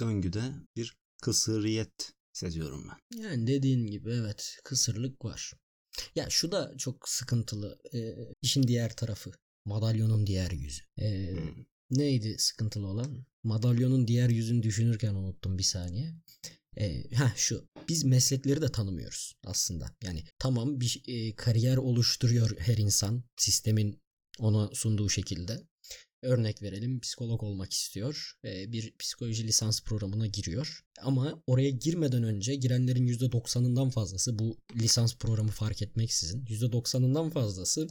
döngüde 0.00 0.42
bir 0.76 0.96
kısıriyet 1.22 2.12
seziyorum 2.32 2.88
ben. 2.88 3.22
Yani 3.22 3.46
dediğin 3.46 3.86
gibi 3.86 4.10
evet 4.10 4.56
kısırlık 4.64 5.24
var. 5.24 5.52
Ya 6.14 6.26
şu 6.30 6.52
da 6.52 6.74
çok 6.78 7.08
sıkıntılı. 7.08 7.78
Ee, 7.94 8.14
işin 8.42 8.62
diğer 8.62 8.96
tarafı. 8.96 9.30
Madalyonun 9.64 10.26
diğer 10.26 10.50
yüzü. 10.50 10.82
Ee, 10.98 11.30
Hmm. 11.30 11.64
neydi 11.90 12.34
sıkıntılı 12.38 12.86
olan? 12.86 13.26
Madalyonun 13.46 14.08
diğer 14.08 14.28
yüzünü 14.28 14.62
düşünürken 14.62 15.14
unuttum 15.14 15.58
bir 15.58 15.62
saniye. 15.62 16.14
Ee, 16.78 17.14
ha 17.14 17.32
şu 17.36 17.68
biz 17.88 18.04
meslekleri 18.04 18.62
de 18.62 18.72
tanımıyoruz 18.72 19.32
aslında. 19.44 19.96
Yani 20.04 20.24
tamam 20.38 20.80
bir 20.80 21.02
e, 21.06 21.34
kariyer 21.34 21.76
oluşturuyor 21.76 22.56
her 22.58 22.76
insan 22.76 23.24
sistemin 23.36 24.00
ona 24.38 24.70
sunduğu 24.74 25.08
şekilde. 25.08 25.66
Örnek 26.22 26.62
verelim 26.62 27.00
psikolog 27.00 27.42
olmak 27.42 27.72
istiyor. 27.72 28.32
Ee, 28.44 28.72
bir 28.72 28.96
psikoloji 28.98 29.46
lisans 29.46 29.82
programına 29.82 30.26
giriyor. 30.26 30.84
Ama 31.02 31.42
oraya 31.46 31.70
girmeden 31.70 32.22
önce 32.22 32.54
girenlerin 32.54 33.06
%90'ından 33.06 33.90
fazlası 33.90 34.38
bu 34.38 34.56
lisans 34.74 35.16
programı 35.16 35.50
fark 35.50 35.82
etmeksizin 35.82 36.44
%90'ından 36.44 37.30
fazlası 37.30 37.88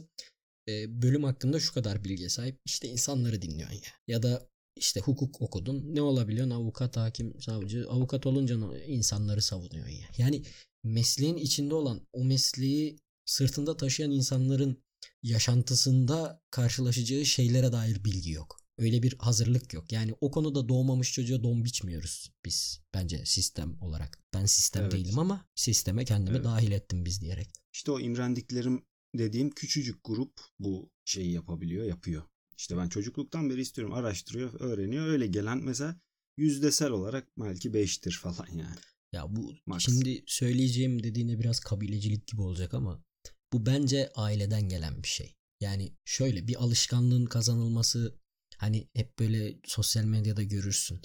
e, 0.68 1.02
bölüm 1.02 1.24
hakkında 1.24 1.60
şu 1.60 1.74
kadar 1.74 2.04
bilgiye 2.04 2.28
sahip. 2.28 2.60
İşte 2.64 2.88
insanları 2.88 3.42
dinliyorsun 3.42 3.76
ya. 3.76 3.82
Ya 4.06 4.22
da 4.22 4.48
işte 4.76 5.00
hukuk 5.00 5.42
okudun. 5.42 5.94
Ne 5.94 6.02
olabiliyorsun? 6.02 6.50
Avukat, 6.50 6.96
hakim, 6.96 7.40
savcı. 7.40 7.86
Avukat 7.90 8.26
olunca 8.26 8.78
insanları 8.86 9.42
savunuyorsun 9.42 9.92
ya. 9.92 10.08
Yani 10.18 10.42
mesleğin 10.84 11.36
içinde 11.36 11.74
olan 11.74 12.00
o 12.12 12.24
mesleği 12.24 12.98
sırtında 13.24 13.76
taşıyan 13.76 14.10
insanların 14.10 14.82
yaşantısında 15.22 16.42
karşılaşacağı 16.50 17.24
şeylere 17.24 17.72
dair 17.72 18.04
bilgi 18.04 18.30
yok. 18.30 18.56
Öyle 18.78 19.02
bir 19.02 19.16
hazırlık 19.18 19.74
yok. 19.74 19.92
Yani 19.92 20.14
o 20.20 20.30
konuda 20.30 20.68
doğmamış 20.68 21.12
çocuğa 21.12 21.42
don 21.42 21.64
biçmiyoruz 21.64 22.30
biz 22.44 22.80
bence 22.94 23.26
sistem 23.26 23.82
olarak. 23.82 24.18
Ben 24.34 24.46
sistem 24.46 24.82
Evet. 24.82 24.92
değilim 24.92 25.18
ama 25.18 25.48
sisteme 25.54 26.04
kendimi 26.04 26.36
Evet. 26.36 26.44
dahil 26.44 26.72
ettim 26.72 27.04
biz 27.04 27.20
diyerek. 27.20 27.48
İşte 27.72 27.90
o 27.90 28.00
imrendiklerim 28.00 28.84
dediğim 29.14 29.50
küçücük 29.50 30.04
grup 30.04 30.40
bu 30.58 30.90
şeyi 31.04 31.32
yapabiliyor, 31.32 31.84
yapıyor. 31.84 32.22
İşte 32.58 32.76
ben 32.76 32.88
çocukluktan 32.88 33.50
beri 33.50 33.60
istiyorum, 33.60 33.94
araştırıyor, 33.94 34.60
öğreniyor. 34.60 35.06
Öyle 35.06 35.26
gelen 35.26 35.58
mesela 35.58 36.00
yüzdesel 36.36 36.90
olarak 36.90 37.28
belki 37.38 37.70
5'tir 37.70 38.18
falan 38.18 38.48
yani. 38.50 38.76
Ya 39.12 39.36
bu 39.36 39.54
Max. 39.66 39.84
şimdi 39.84 40.24
söyleyeceğim 40.26 41.02
dediğine 41.02 41.40
biraz 41.40 41.60
kabilecilik 41.60 42.26
gibi 42.26 42.42
olacak 42.42 42.74
ama 42.74 43.04
bu 43.52 43.66
bence 43.66 44.12
aileden 44.14 44.68
gelen 44.68 45.02
bir 45.02 45.08
şey. 45.08 45.34
Yani 45.60 45.92
şöyle 46.04 46.48
bir 46.48 46.62
alışkanlığın 46.62 47.26
kazanılması 47.26 48.18
hani 48.56 48.88
hep 48.94 49.18
böyle 49.18 49.56
sosyal 49.64 50.04
medyada 50.04 50.42
görürsün. 50.42 51.00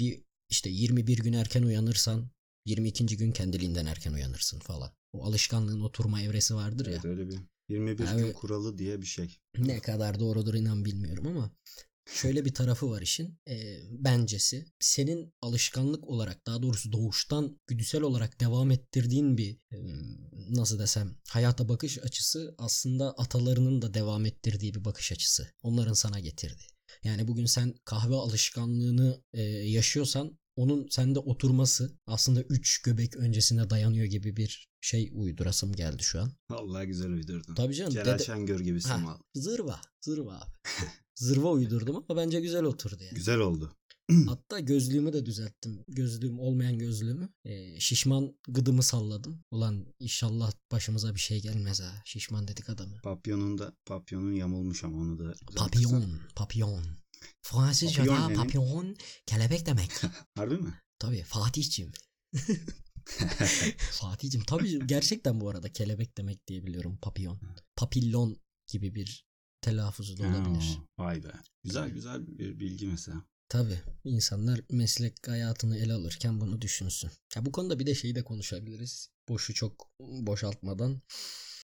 Bir 0.00 0.22
işte 0.50 0.70
21 0.70 1.18
gün 1.18 1.32
erken 1.32 1.62
uyanırsan 1.62 2.30
22. 2.64 3.16
gün 3.16 3.32
kendiliğinden 3.32 3.86
erken 3.86 4.12
uyanırsın 4.12 4.58
falan. 4.58 4.92
O 5.12 5.24
alışkanlığın 5.24 5.80
oturma 5.80 6.22
evresi 6.22 6.54
vardır 6.54 6.86
ya. 6.86 6.92
Evet, 6.92 7.04
öyle 7.04 7.28
bir 7.28 7.38
21 7.68 8.04
Ha, 8.04 8.20
gün 8.20 8.32
kuralı 8.32 8.78
diye 8.78 9.00
bir 9.00 9.06
şey. 9.06 9.38
Ne 9.58 9.80
kadar 9.80 10.20
doğrudur 10.20 10.54
inan 10.54 10.84
bilmiyorum 10.84 11.26
ama 11.26 11.50
şöyle 12.14 12.44
bir 12.44 12.54
tarafı 12.54 12.90
var 12.90 13.02
işin. 13.02 13.38
E, 13.48 13.78
bencesi 13.90 14.66
senin 14.80 15.34
alışkanlık 15.42 16.08
olarak 16.08 16.46
daha 16.46 16.62
doğrusu 16.62 16.92
doğuştan 16.92 17.60
güdüsel 17.66 18.02
olarak 18.02 18.40
devam 18.40 18.70
ettirdiğin 18.70 19.38
bir 19.38 19.58
e, 19.72 19.78
nasıl 20.50 20.78
desem 20.78 21.16
hayata 21.28 21.68
bakış 21.68 21.98
açısı 21.98 22.54
aslında 22.58 23.12
atalarının 23.12 23.82
da 23.82 23.94
devam 23.94 24.26
ettirdiği 24.26 24.74
bir 24.74 24.84
bakış 24.84 25.12
açısı. 25.12 25.48
Onların 25.62 25.92
sana 25.92 26.20
getirdi. 26.20 26.62
Yani 27.04 27.28
bugün 27.28 27.46
sen 27.46 27.74
kahve 27.84 28.14
alışkanlığını 28.14 29.22
e, 29.32 29.42
yaşıyorsan 29.42 30.38
onun 30.58 30.88
sende 30.90 31.18
oturması 31.18 31.90
aslında 32.06 32.42
3 32.42 32.82
göbek 32.82 33.16
öncesine 33.16 33.70
dayanıyor 33.70 34.04
gibi 34.06 34.36
bir 34.36 34.68
şey 34.80 35.10
uydurasım 35.14 35.72
geldi 35.72 36.02
şu 36.02 36.20
an. 36.20 36.32
Vallahi 36.50 36.86
güzel 36.86 37.10
uydurdun. 37.10 37.54
Tabii 37.54 37.74
canım. 37.74 37.92
Celal 37.92 38.14
dede- 38.14 38.24
Şengör 38.24 38.60
gibisin 38.60 38.88
Ha, 38.88 39.18
zırva. 39.34 39.80
Zırva 40.00 40.32
abi. 40.36 40.50
zırva 41.14 41.50
uydurdum 41.52 41.96
ama 41.96 42.20
bence 42.20 42.40
güzel 42.40 42.62
oturdu 42.64 43.02
yani. 43.04 43.14
Güzel 43.14 43.38
oldu. 43.38 43.72
Hatta 44.26 44.60
gözlüğümü 44.60 45.12
de 45.12 45.26
düzelttim. 45.26 45.84
Gözlüğüm 45.88 46.38
olmayan 46.40 46.78
gözlüğümü. 46.78 47.28
Ee, 47.44 47.80
şişman 47.80 48.34
gıdımı 48.48 48.82
salladım. 48.82 49.44
Ulan 49.50 49.86
inşallah 50.00 50.52
başımıza 50.72 51.14
bir 51.14 51.20
şey 51.20 51.42
gelmez 51.42 51.80
ha. 51.80 52.02
Şişman 52.04 52.48
dedik 52.48 52.68
adamı. 52.68 53.00
Papyonun 53.02 53.58
da 53.58 53.72
papyonun 53.86 54.32
yamulmuş 54.32 54.84
ama 54.84 54.98
onu 54.98 55.18
da. 55.18 55.34
Papyon. 55.56 56.20
Papyon. 56.36 56.82
Fransızca'da 57.42 58.16
Papyon 58.16 58.34
papyon 58.34 58.96
kelebek 59.26 59.66
demek. 59.66 59.90
Harbi 60.34 60.56
mi? 60.56 60.74
Tabii 60.98 61.22
Fatih'ciğim. 61.22 61.92
Fatih'ciğim 63.92 64.44
tabii 64.44 64.86
gerçekten 64.86 65.40
bu 65.40 65.48
arada 65.48 65.72
kelebek 65.72 66.18
demek 66.18 66.48
diye 66.48 66.66
biliyorum 66.66 66.98
papyon. 67.02 67.40
Papillon 67.76 68.36
gibi 68.68 68.94
bir 68.94 69.24
telaffuzu 69.60 70.18
da 70.18 70.22
olabilir. 70.22 70.78
Vay 70.98 71.24
be. 71.24 71.32
Güzel 71.64 71.88
güzel 71.88 72.38
bir 72.38 72.60
bilgi 72.60 72.86
mesela. 72.86 73.24
Tabii 73.48 73.80
insanlar 74.04 74.60
meslek 74.70 75.28
hayatını 75.28 75.78
ele 75.78 75.92
alırken 75.92 76.40
bunu 76.40 76.60
düşünsün. 76.60 77.10
Ya 77.36 77.46
bu 77.46 77.52
konuda 77.52 77.78
bir 77.78 77.86
de 77.86 77.94
şeyi 77.94 78.14
de 78.14 78.24
konuşabiliriz. 78.24 79.10
Boşu 79.28 79.54
çok 79.54 79.90
boşaltmadan. 80.00 81.02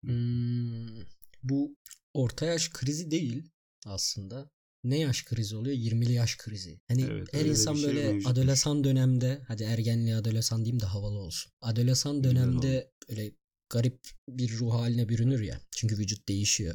Hmm, 0.00 1.04
bu 1.42 1.76
orta 2.14 2.46
yaş 2.46 2.68
krizi 2.68 3.10
değil 3.10 3.50
aslında. 3.86 4.50
Ne 4.84 4.98
yaş 4.98 5.24
krizi 5.24 5.56
oluyor? 5.56 5.76
20'li 5.76 6.12
yaş 6.12 6.36
krizi. 6.36 6.80
Hani 6.88 7.02
Evet, 7.02 7.28
her 7.32 7.44
insan 7.44 7.74
şey 7.74 7.84
böyle 7.86 8.12
mevcutmuş. 8.12 8.26
adolesan 8.32 8.84
dönemde 8.84 9.42
hadi 9.48 9.62
ergenliği 9.62 10.16
adolesan 10.16 10.64
diyeyim 10.64 10.80
de 10.80 10.86
havalı 10.86 11.18
olsun. 11.18 11.52
Adolesan 11.60 12.24
dönemde 12.24 12.90
öyle 13.08 13.32
garip 13.70 14.00
bir 14.28 14.58
ruh 14.58 14.74
haline 14.74 15.08
bürünür 15.08 15.40
ya. 15.40 15.60
Çünkü 15.70 15.98
vücut 15.98 16.28
değişiyor. 16.28 16.74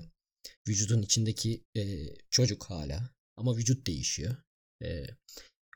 Vücudun 0.67 1.01
içindeki 1.01 1.63
e, 1.77 2.05
çocuk 2.31 2.63
hala 2.63 3.09
ama 3.37 3.57
vücut 3.57 3.87
değişiyor. 3.87 4.35
E, 4.83 5.03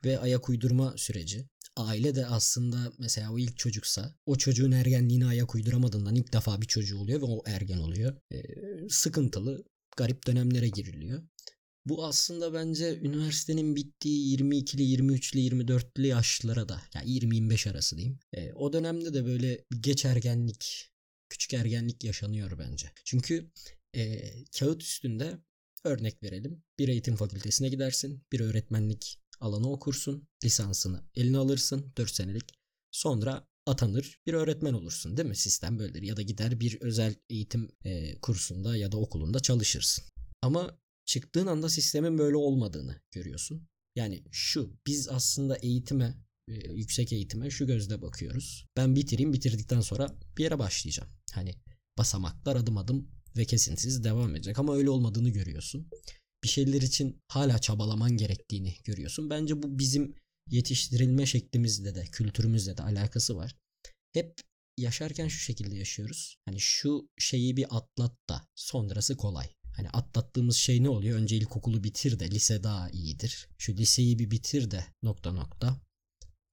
ve 0.04 0.18
ayak 0.18 0.48
uydurma 0.48 0.94
süreci. 0.96 1.46
Aile 1.76 2.14
de 2.14 2.26
aslında 2.26 2.92
mesela 2.98 3.32
o 3.32 3.38
ilk 3.38 3.56
çocuksa 3.58 4.14
o 4.26 4.36
çocuğun 4.36 4.72
ergenliğine 4.72 5.26
ayak 5.26 5.54
uyduramadığından 5.54 6.14
ilk 6.14 6.32
defa 6.32 6.60
bir 6.60 6.66
çocuğu 6.66 6.98
oluyor 6.98 7.20
ve 7.20 7.24
o 7.24 7.42
ergen 7.46 7.78
oluyor. 7.78 8.16
E, 8.32 8.42
sıkıntılı, 8.88 9.64
garip 9.96 10.26
dönemlere 10.26 10.68
giriliyor. 10.68 11.22
Bu 11.86 12.04
aslında 12.06 12.54
bence 12.54 13.00
üniversitenin 13.00 13.76
bittiği 13.76 14.38
22'li, 14.38 14.82
23'lü, 14.82 15.38
24'lü 15.38 16.06
yaşlara 16.06 16.68
da 16.68 16.82
yani 16.94 17.10
20-25 17.10 17.70
arası 17.70 17.96
diyeyim. 17.96 18.18
E, 18.32 18.52
o 18.52 18.72
dönemde 18.72 19.14
de 19.14 19.24
böyle 19.24 19.64
geç 19.80 20.04
ergenlik, 20.04 20.90
küçük 21.28 21.54
ergenlik 21.54 22.04
yaşanıyor 22.04 22.58
bence. 22.58 22.92
Çünkü 23.04 23.50
e, 23.96 24.22
kağıt 24.58 24.82
üstünde 24.82 25.38
örnek 25.84 26.22
verelim. 26.22 26.62
Bir 26.78 26.88
eğitim 26.88 27.16
fakültesine 27.16 27.68
gidersin, 27.68 28.22
bir 28.32 28.40
öğretmenlik 28.40 29.20
alanı 29.40 29.72
okursun, 29.72 30.28
lisansını 30.44 31.02
eline 31.14 31.38
alırsın 31.38 31.92
4 31.96 32.10
senelik. 32.10 32.44
Sonra 32.90 33.48
atanır 33.66 34.20
bir 34.26 34.34
öğretmen 34.34 34.72
olursun 34.72 35.16
değil 35.16 35.28
mi? 35.28 35.36
Sistem 35.36 35.78
böyledir. 35.78 36.02
Ya 36.02 36.16
da 36.16 36.22
gider 36.22 36.60
bir 36.60 36.80
özel 36.80 37.14
eğitim 37.30 37.68
e, 37.84 38.20
kursunda 38.20 38.76
ya 38.76 38.92
da 38.92 38.98
okulunda 38.98 39.40
çalışırsın. 39.40 40.04
Ama 40.42 40.78
çıktığın 41.04 41.46
anda 41.46 41.68
sistemin 41.68 42.18
böyle 42.18 42.36
olmadığını 42.36 43.00
görüyorsun. 43.10 43.68
Yani 43.96 44.24
şu 44.30 44.76
biz 44.86 45.08
aslında 45.08 45.56
eğitime 45.56 46.14
e, 46.48 46.72
yüksek 46.72 47.12
eğitime 47.12 47.50
şu 47.50 47.66
gözle 47.66 48.02
bakıyoruz. 48.02 48.66
Ben 48.76 48.96
bitireyim 48.96 49.32
bitirdikten 49.32 49.80
sonra 49.80 50.16
bir 50.38 50.42
yere 50.42 50.58
başlayacağım. 50.58 51.10
Hani 51.32 51.54
basamaklar 51.98 52.56
adım 52.56 52.76
adım 52.76 53.08
ve 53.36 53.44
kesintisiz 53.44 54.04
devam 54.04 54.36
edecek 54.36 54.58
ama 54.58 54.76
öyle 54.76 54.90
olmadığını 54.90 55.30
görüyorsun. 55.30 55.88
Bir 56.44 56.48
şeyler 56.48 56.82
için 56.82 57.20
hala 57.28 57.58
çabalaman 57.58 58.16
gerektiğini 58.16 58.74
görüyorsun. 58.84 59.30
Bence 59.30 59.62
bu 59.62 59.78
bizim 59.78 60.14
yetiştirilme 60.50 61.26
şeklimizle 61.26 61.94
de 61.94 62.04
kültürümüzle 62.04 62.76
de 62.76 62.82
alakası 62.82 63.36
var. 63.36 63.56
Hep 64.12 64.40
yaşarken 64.78 65.28
şu 65.28 65.38
şekilde 65.38 65.76
yaşıyoruz. 65.76 66.36
Hani 66.44 66.60
şu 66.60 67.08
şeyi 67.18 67.56
bir 67.56 67.76
atlat 67.76 68.28
da 68.28 68.48
sonrası 68.54 69.16
kolay. 69.16 69.46
Hani 69.80 69.90
atlattığımız 69.90 70.56
şey 70.56 70.82
ne 70.82 70.88
oluyor? 70.88 71.18
Önce 71.18 71.36
ilkokulu 71.36 71.84
bitir 71.84 72.18
de 72.18 72.30
lise 72.30 72.62
daha 72.62 72.90
iyidir. 72.90 73.48
Şu 73.58 73.76
liseyi 73.76 74.18
bir 74.18 74.30
bitir 74.30 74.70
de 74.70 74.84
nokta 75.02 75.32
nokta. 75.32 75.80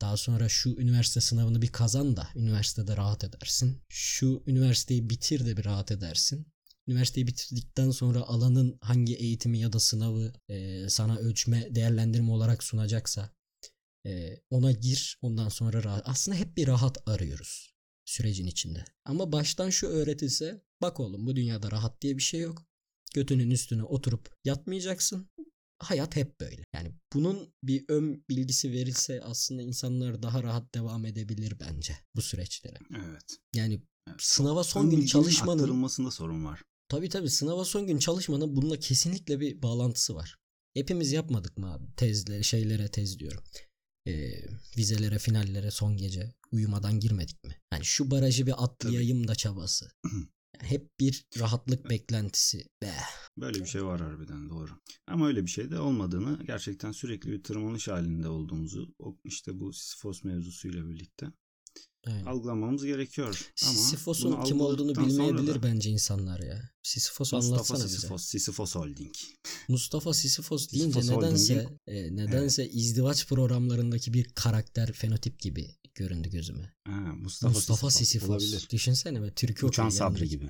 Daha 0.01 0.17
sonra 0.17 0.49
şu 0.49 0.69
üniversite 0.69 1.21
sınavını 1.21 1.61
bir 1.61 1.67
kazan 1.67 2.17
da 2.17 2.27
üniversitede 2.35 2.97
rahat 2.97 3.23
edersin. 3.23 3.81
Şu 3.89 4.43
üniversiteyi 4.47 5.09
bitir 5.09 5.45
de 5.45 5.57
bir 5.57 5.65
rahat 5.65 5.91
edersin. 5.91 6.47
Üniversiteyi 6.87 7.27
bitirdikten 7.27 7.91
sonra 7.91 8.21
alanın 8.21 8.77
hangi 8.81 9.15
eğitimi 9.15 9.59
ya 9.59 9.73
da 9.73 9.79
sınavı 9.79 10.33
e, 10.49 10.89
sana 10.89 11.17
ölçme, 11.17 11.75
değerlendirme 11.75 12.31
olarak 12.31 12.63
sunacaksa 12.63 13.29
e, 14.05 14.39
ona 14.49 14.71
gir. 14.71 15.17
Ondan 15.21 15.49
sonra 15.49 15.83
rahat. 15.83 16.03
Aslında 16.05 16.37
hep 16.37 16.57
bir 16.57 16.67
rahat 16.67 17.07
arıyoruz 17.07 17.73
sürecin 18.05 18.47
içinde. 18.47 18.85
Ama 19.05 19.31
baştan 19.31 19.69
şu 19.69 19.87
öğretilse 19.87 20.61
bak 20.81 20.99
oğlum 20.99 21.25
bu 21.25 21.35
dünyada 21.35 21.71
rahat 21.71 22.01
diye 22.01 22.17
bir 22.17 22.23
şey 22.23 22.39
yok. 22.39 22.67
Götünün 23.13 23.51
üstüne 23.51 23.83
oturup 23.83 24.35
yatmayacaksın. 24.45 25.29
Hayat 25.79 26.15
hep 26.15 26.39
böyle. 26.39 26.63
Yani 26.75 26.91
bunun 27.13 27.53
bir 27.63 27.85
ön 27.89 28.23
bilgisi 28.29 28.71
verilse 28.71 29.21
aslında 29.23 29.61
insanlar 29.61 30.23
daha 30.23 30.43
rahat 30.43 30.75
devam 30.75 31.05
edebilir 31.05 31.53
bence 31.59 31.97
bu 32.15 32.21
süreçlere. 32.21 32.77
Evet. 32.95 33.37
Yani 33.55 33.81
Evet. 34.09 34.15
sınava 34.19 34.63
son 34.63 34.85
Ön 34.85 34.89
gün 34.89 35.05
çalışmanın 35.05 35.59
aktarılmasında 35.59 36.11
sorun 36.11 36.45
var. 36.45 36.61
Tabii 36.89 37.09
tabii 37.09 37.29
sınava 37.29 37.65
son 37.65 37.87
gün 37.87 37.97
çalışmanın 37.97 38.55
bununla 38.55 38.79
kesinlikle 38.79 39.39
bir 39.39 39.61
bağlantısı 39.61 40.15
var. 40.15 40.37
Hepimiz 40.73 41.11
yapmadık 41.11 41.57
mı 41.57 41.73
abi? 41.73 41.85
Tezlere, 41.95 42.43
şeylere 42.43 42.87
tez 42.87 43.19
diyorum. 43.19 43.43
Ee, 44.07 44.31
vizelere, 44.77 45.19
finallere 45.19 45.71
son 45.71 45.97
gece 45.97 46.33
uyumadan 46.51 46.99
girmedik 46.99 47.43
mi? 47.43 47.55
Yani 47.73 47.85
şu 47.85 48.11
barajı 48.11 48.45
bir 48.47 48.63
atlayayım 48.63 49.27
da 49.27 49.35
çabası. 49.35 49.91
Hep 50.63 50.99
bir 50.99 51.25
rahatlık 51.39 51.89
beklentisi. 51.89 52.65
Be. 52.81 52.93
Böyle 53.37 53.59
bir 53.59 53.65
şey 53.65 53.85
var 53.85 54.01
harbiden 54.01 54.49
doğru. 54.49 54.71
Ama 55.07 55.27
öyle 55.27 55.45
bir 55.45 55.51
şey 55.51 55.71
de 55.71 55.79
olmadığını 55.79 56.43
gerçekten 56.47 56.91
sürekli 56.91 57.31
bir 57.31 57.43
tırmanış 57.43 57.87
halinde 57.87 58.29
olduğumuzu 58.29 58.95
işte 59.23 59.59
bu 59.59 59.73
Sisyphos 59.73 60.23
mevzusuyla 60.23 60.89
birlikte 60.89 61.27
Aynen. 62.07 62.25
algılamamız 62.25 62.85
gerekiyor. 62.85 63.51
Sisyphos'un 63.55 64.43
kim 64.43 64.61
olduğunu 64.61 64.95
bilmeyebilir 64.95 65.55
da 65.55 65.63
bence 65.63 65.89
insanlar 65.89 66.39
ya. 66.39 66.69
Sisyphos 66.83 67.33
anlatsana 67.33 67.77
bize. 67.77 67.87
Sisyphos, 67.87 68.25
Sisyphos 68.25 68.75
Holding. 68.75 69.15
Mustafa 69.67 70.13
Sisyphos 70.13 70.71
deyince 70.71 71.01
Sisyphos 71.01 71.23
nedense 71.23 71.67
e, 71.87 72.15
nedense 72.15 72.69
izdivaç 72.69 73.27
programlarındaki 73.27 74.13
bir 74.13 74.23
karakter 74.23 74.91
fenotip 74.91 75.39
gibi 75.39 75.75
göründü 75.97 76.29
gözüme. 76.29 76.73
Ha, 76.87 76.91
Mustafa, 77.15 77.53
Mustafa, 77.53 77.91
Sisyphos. 77.91 78.29
Olabilir. 78.29 78.67
Düşünsene 78.71 79.21
be 79.21 79.33
türkü 79.33 79.65
Uçan 79.65 79.85
okuyor. 79.85 79.99
Sabri 79.99 80.19
yanındaki- 80.19 80.29
gibi. 80.29 80.49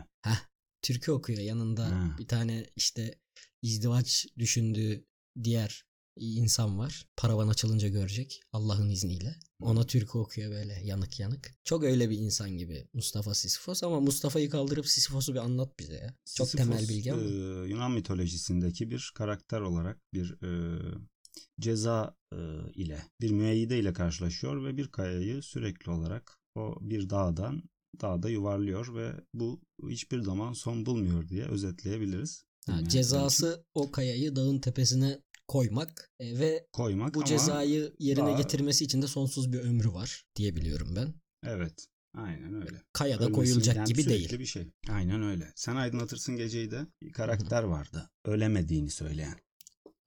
Türkü 0.81 1.11
okuyor 1.11 1.39
yanında 1.39 1.85
Ha. 1.85 2.15
bir 2.19 2.27
tane 2.27 2.65
işte 2.75 3.19
izdivaç 3.61 4.25
düşündüğü 4.37 5.05
diğer 5.43 5.85
insan 6.19 6.77
var. 6.77 7.05
Paravan 7.17 7.47
açılınca 7.47 7.87
görecek 7.87 8.41
Allah'ın 8.51 8.89
izniyle. 8.89 9.35
Ona 9.61 9.85
türkü 9.87 10.17
okuyor 10.17 10.51
böyle 10.51 10.81
yanık 10.83 11.19
yanık. 11.19 11.53
Çok 11.63 11.83
öyle 11.83 12.09
bir 12.09 12.17
insan 12.17 12.49
gibi 12.57 12.87
Mustafa 12.93 13.33
Sisyphos 13.33 13.83
ama 13.83 13.99
Mustafa'yı 13.99 14.49
kaldırıp 14.49 14.87
Sisyphos'u 14.87 15.33
bir 15.33 15.39
anlat 15.39 15.79
bize 15.79 15.93
ya. 15.93 16.15
Çok 16.35 16.47
Sisyphos, 16.49 16.51
temel 16.69 16.89
bilgi 16.89 17.13
ama. 17.13 17.21
e, 17.23 17.27
Yunan 17.69 17.91
mitolojisindeki 17.91 18.89
bir 18.89 19.11
karakter 19.15 19.61
olarak 19.61 19.97
bir 20.13 20.31
e, 20.43 20.79
ceza 21.59 22.15
e, 22.33 22.37
ile 22.75 23.01
bir 23.21 23.31
müeyyide 23.31 23.79
ile 23.79 23.93
karşılaşıyor 23.93 24.65
ve 24.65 24.77
bir 24.77 24.87
kayayı 24.87 25.41
sürekli 25.41 25.91
olarak 25.91 26.37
o 26.55 26.77
bir 26.81 27.09
dağdan 27.09 27.63
dağda 28.01 28.29
yuvarlıyor 28.29 28.95
ve 28.95 29.11
bu 29.33 29.61
hiçbir 29.89 30.21
zaman 30.21 30.53
son 30.53 30.85
bulmuyor 30.85 31.27
diye 31.27 31.45
özetleyebiliriz. 31.45 32.43
Ha, 32.65 32.71
Yani 32.71 32.89
cezası 32.89 33.65
o 33.73 33.91
kayayı 33.91 34.35
dağın 34.35 34.59
tepesine 34.59 35.19
koymak 35.47 36.09
e, 36.19 36.39
ve 36.39 36.67
koymak 36.73 37.15
bu 37.15 37.23
cezayı 37.23 37.93
yerine 37.99 38.25
daha- 38.25 38.37
getirmesi 38.37 38.83
için 38.85 39.01
de 39.01 39.07
sonsuz 39.07 39.53
bir 39.53 39.59
ömrü 39.59 39.93
var 39.93 40.25
diye 40.35 40.55
biliyorum 40.55 40.93
ben. 40.95 41.13
evet 41.43 41.87
aynen 42.13 42.53
öyle. 42.53 42.81
Kayada 42.93 43.23
Ölmesi 43.23 43.35
koyulacak 43.35 43.87
gibi 43.87 44.05
değil. 44.05 44.39
bir 44.39 44.45
şey. 44.45 44.67
Aynen 44.89 45.23
öyle. 45.23 45.51
Sen 45.55 45.75
aydınlatırsın 45.75 46.35
geceyi 46.37 46.71
de 46.71 46.87
bir 47.03 47.11
karakter 47.11 47.63
vardı. 47.63 48.09
Ölemediğini 48.25 48.89
söyleyen. 48.89 49.35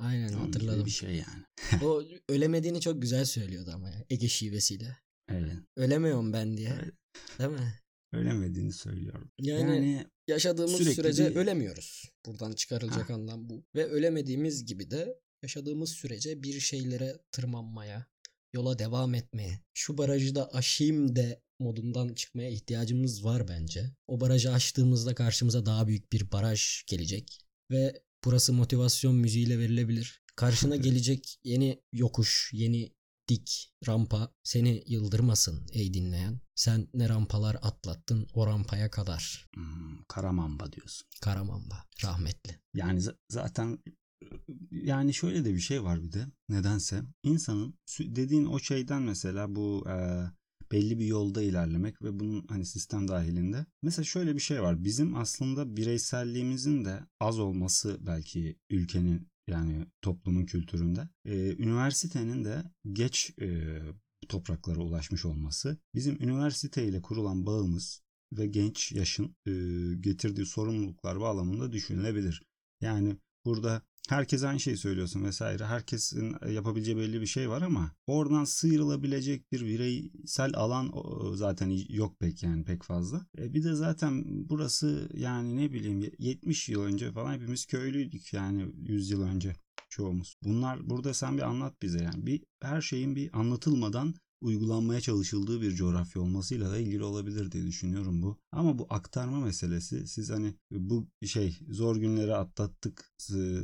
Aynen 0.00 0.28
gibi 0.28 0.38
hatırladım. 0.38 0.86
Bir 0.86 0.90
şey 0.90 1.10
yani. 1.10 1.44
O 1.84 2.02
ölemediğini 2.28 2.80
çok 2.80 3.02
güzel 3.02 3.24
söylüyordu 3.24 3.70
ama 3.74 3.88
ya. 3.90 4.04
Ege 4.10 4.28
şivesiyle. 4.28 4.96
Evet. 5.28 5.52
Ölemiyorum 5.76 6.32
ben 6.32 6.56
diye. 6.56 6.72
Evet. 6.82 6.94
Değil 7.38 7.50
mi? 7.50 7.74
Ölemediğini 8.12 8.72
söylüyorum. 8.72 9.30
Yani, 9.38 9.60
Yani, 9.60 10.06
yaşadığımız 10.28 10.94
sürece 10.94 11.30
bir- 11.30 11.36
ölemiyoruz. 11.36 12.10
Buradan 12.26 12.52
çıkarılacak 12.52 13.10
anlam 13.10 13.48
bu. 13.50 13.64
Ve 13.74 13.84
ölemediğimiz 13.86 14.64
gibi 14.66 14.90
de 14.90 15.20
yaşadığımız 15.42 15.90
sürece 15.90 16.42
bir 16.42 16.60
şeylere 16.60 17.18
tırmanmaya, 17.32 18.06
yola 18.54 18.78
devam 18.78 19.14
etmeye, 19.14 19.60
şu 19.74 19.98
barajı 19.98 20.34
da 20.34 20.54
aşayım 20.54 21.16
de 21.16 21.42
modundan 21.58 22.14
çıkmaya 22.14 22.50
ihtiyacımız 22.50 23.24
var 23.24 23.48
bence. 23.48 23.90
O 24.06 24.20
barajı 24.20 24.52
aştığımızda 24.52 25.14
karşımıza 25.14 25.66
daha 25.66 25.86
büyük 25.86 26.12
bir 26.12 26.30
baraj 26.32 26.82
gelecek 26.86 27.38
ve 27.70 28.02
burası 28.24 28.52
motivasyon 28.52 29.14
müziğiyle 29.16 29.58
verilebilir. 29.58 30.22
Karşına 30.36 30.76
gelecek 30.76 31.38
yeni 31.44 31.82
yokuş, 31.92 32.50
yeni 32.52 32.94
dik 33.28 33.72
rampa 33.86 34.34
seni 34.42 34.82
yıldırmasın 34.86 35.66
ey 35.72 35.94
dinleyen. 35.94 36.40
Sen 36.54 36.88
ne 36.94 37.08
rampalar 37.08 37.56
atlattın 37.62 38.26
o 38.34 38.46
rampaya 38.46 38.90
kadar. 38.90 39.48
Hmm, 39.54 40.04
Karamamba 40.08 40.72
diyorsun. 40.72 41.08
Karamamba 41.20 41.84
rahmetli. 42.04 42.60
Yani 42.74 43.00
z- 43.00 43.16
zaten 43.28 43.78
yani 44.70 45.14
şöyle 45.14 45.44
de 45.44 45.54
bir 45.54 45.60
şey 45.60 45.82
var 45.82 46.02
bir 46.02 46.12
de 46.12 46.26
nedense 46.48 47.02
insanın 47.22 47.74
dediğin 48.00 48.46
o 48.46 48.58
şeyden 48.58 49.02
mesela 49.02 49.54
bu 49.54 49.84
e, 49.88 49.94
belli 50.72 50.98
bir 50.98 51.06
yolda 51.06 51.42
ilerlemek 51.42 52.02
ve 52.02 52.20
bunun 52.20 52.46
hani 52.48 52.66
sistem 52.66 53.08
dahilinde. 53.08 53.66
Mesela 53.82 54.04
şöyle 54.04 54.34
bir 54.34 54.40
şey 54.40 54.62
var. 54.62 54.84
Bizim 54.84 55.16
aslında 55.16 55.76
bireyselliğimizin 55.76 56.84
de 56.84 57.00
az 57.20 57.38
olması 57.38 57.98
belki 58.00 58.56
ülkenin 58.70 59.28
yani 59.46 59.86
toplumun 60.02 60.46
kültüründe. 60.46 61.08
E, 61.24 61.56
üniversitenin 61.56 62.44
de 62.44 62.64
geç 62.92 63.32
e, 63.40 63.78
topraklara 64.28 64.78
ulaşmış 64.80 65.24
olması. 65.24 65.78
Bizim 65.94 66.22
üniversiteyle 66.22 67.02
kurulan 67.02 67.46
bağımız 67.46 68.02
ve 68.32 68.46
genç 68.46 68.92
yaşın 68.92 69.36
e, 69.46 69.52
getirdiği 70.00 70.46
sorumluluklar 70.46 71.20
bağlamında 71.20 71.72
düşünülebilir. 71.72 72.42
Yani 72.80 73.16
burada 73.44 73.82
herkes 74.08 74.44
aynı 74.44 74.60
şeyi 74.60 74.76
söylüyorsun 74.76 75.24
vesaire. 75.24 75.64
Herkesin 75.64 76.36
yapabileceği 76.50 76.96
belli 76.96 77.20
bir 77.20 77.26
şey 77.26 77.50
var 77.50 77.62
ama 77.62 77.92
oradan 78.06 78.44
sıyrılabilecek 78.44 79.52
bir 79.52 79.66
bireysel 79.66 80.50
alan 80.54 80.92
zaten 81.34 81.78
yok 81.88 82.20
pek 82.20 82.42
yani 82.42 82.64
pek 82.64 82.82
fazla. 82.82 83.26
E 83.38 83.54
bir 83.54 83.64
de 83.64 83.74
zaten 83.74 84.24
burası 84.26 85.08
yani 85.14 85.56
ne 85.56 85.72
bileyim 85.72 86.12
70 86.18 86.68
yıl 86.68 86.82
önce 86.82 87.12
falan 87.12 87.34
hepimiz 87.34 87.66
köylüydük 87.66 88.32
yani 88.32 88.72
100 88.76 89.10
yıl 89.10 89.22
önce 89.22 89.56
çoğumuz. 89.88 90.36
Bunlar 90.44 90.90
burada 90.90 91.14
sen 91.14 91.36
bir 91.36 91.42
anlat 91.42 91.82
bize 91.82 92.02
yani. 92.02 92.26
Bir 92.26 92.42
her 92.62 92.80
şeyin 92.80 93.16
bir 93.16 93.38
anlatılmadan 93.38 94.14
uygulanmaya 94.40 95.00
çalışıldığı 95.00 95.60
bir 95.62 95.72
coğrafya 95.74 96.22
olmasıyla 96.22 96.70
da 96.70 96.78
ilgili 96.78 97.04
olabilir 97.04 97.50
diye 97.52 97.66
düşünüyorum 97.66 98.22
bu. 98.22 98.38
Ama 98.52 98.78
bu 98.78 98.86
aktarma 98.90 99.40
meselesi 99.40 100.06
siz 100.06 100.30
hani 100.30 100.54
bu 100.70 101.06
şey 101.26 101.58
zor 101.70 101.96
günleri 101.96 102.34
atlattık 102.34 103.12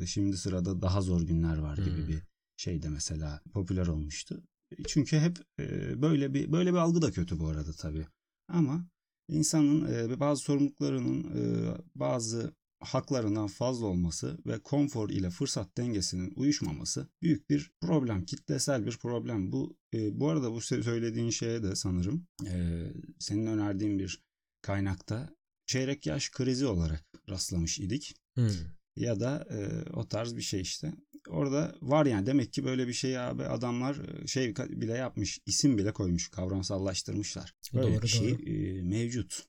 şimdi 0.06 0.36
sırada 0.36 0.82
daha 0.82 1.02
zor 1.02 1.22
günler 1.22 1.58
var 1.58 1.76
gibi 1.76 2.00
Hmm. 2.00 2.08
bir 2.08 2.22
şey 2.56 2.82
de 2.82 2.88
mesela 2.88 3.40
popüler 3.52 3.86
olmuştu. 3.86 4.42
Çünkü 4.86 5.18
hep 5.18 5.38
e, 5.58 6.02
böyle 6.02 6.34
bir 6.34 6.52
böyle 6.52 6.72
bir 6.72 6.78
algı 6.78 7.02
da 7.02 7.12
kötü 7.12 7.38
bu 7.38 7.46
arada 7.48 7.72
tabii. 7.72 8.06
Ama 8.48 8.86
insanın 9.28 9.92
e, 9.92 10.20
bazı 10.20 10.42
sorumluluklarının 10.42 11.24
e, 11.24 11.74
bazı 11.94 12.54
haklarından 12.80 13.46
fazla 13.46 13.86
olması 13.86 14.38
ve 14.46 14.58
konfor 14.58 15.10
ile 15.10 15.30
fırsat 15.30 15.76
dengesinin 15.76 16.32
uyuşmaması 16.36 17.08
büyük 17.22 17.50
bir 17.50 17.70
problem, 17.80 18.24
kitlesel 18.24 18.86
bir 18.86 18.96
problem. 18.98 19.52
Bu 19.52 19.76
e, 19.94 20.20
bu 20.20 20.28
arada 20.28 20.52
bu 20.52 20.60
söylediğin 20.60 21.30
şeye 21.30 21.62
de 21.62 21.76
sanırım 21.76 22.26
e, 22.46 22.82
senin 23.18 23.46
önerdiğin 23.46 23.98
bir 23.98 24.22
kaynakta 24.62 25.36
çeyrek 25.66 26.06
yaş 26.06 26.30
krizi 26.30 26.66
olarak 26.66 27.04
rastlamış 27.28 27.78
idik 27.78 28.16
Hmm. 28.36 28.50
ya 28.96 29.20
da 29.20 29.46
e, 29.50 29.90
o 29.92 30.08
tarz 30.08 30.36
bir 30.36 30.42
şey 30.42 30.60
işte. 30.60 30.92
Orada 31.28 31.74
var 31.82 32.06
yani 32.06 32.26
demek 32.26 32.52
ki 32.52 32.64
böyle 32.64 32.88
bir 32.88 32.92
şey 32.92 33.18
abi 33.18 33.44
adamlar 33.44 34.22
e, 34.22 34.26
şey 34.26 34.54
bile 34.56 34.92
yapmış, 34.92 35.40
isim 35.46 35.78
bile 35.78 35.92
koymuş, 35.92 36.28
kavramsallaştırmışlar. 36.28 37.54
Böyle 37.74 37.94
Doğru, 37.94 38.02
bir 38.02 38.08
şey 38.08 38.38
doğru. 38.38 38.42
e, 38.50 38.82
mevcut. 38.82 39.46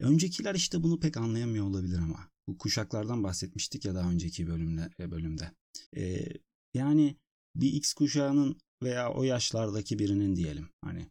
Öncekiler 0.00 0.54
işte 0.54 0.82
bunu 0.82 1.00
pek 1.00 1.16
anlayamıyor 1.16 1.66
olabilir 1.66 1.98
ama. 1.98 2.29
Bu 2.50 2.58
kuşaklardan 2.58 3.24
bahsetmiştik 3.24 3.84
ya 3.84 3.94
daha 3.94 4.10
önceki 4.10 4.46
bölümde. 4.46 4.90
e, 5.00 5.10
bölümde. 5.10 5.50
E, 5.96 6.26
yani 6.74 7.16
bir 7.56 7.72
X 7.72 7.92
kuşağının 7.92 8.60
veya 8.82 9.12
o 9.12 9.22
yaşlardaki 9.22 9.98
birinin 9.98 10.36
diyelim 10.36 10.68
hani 10.84 11.10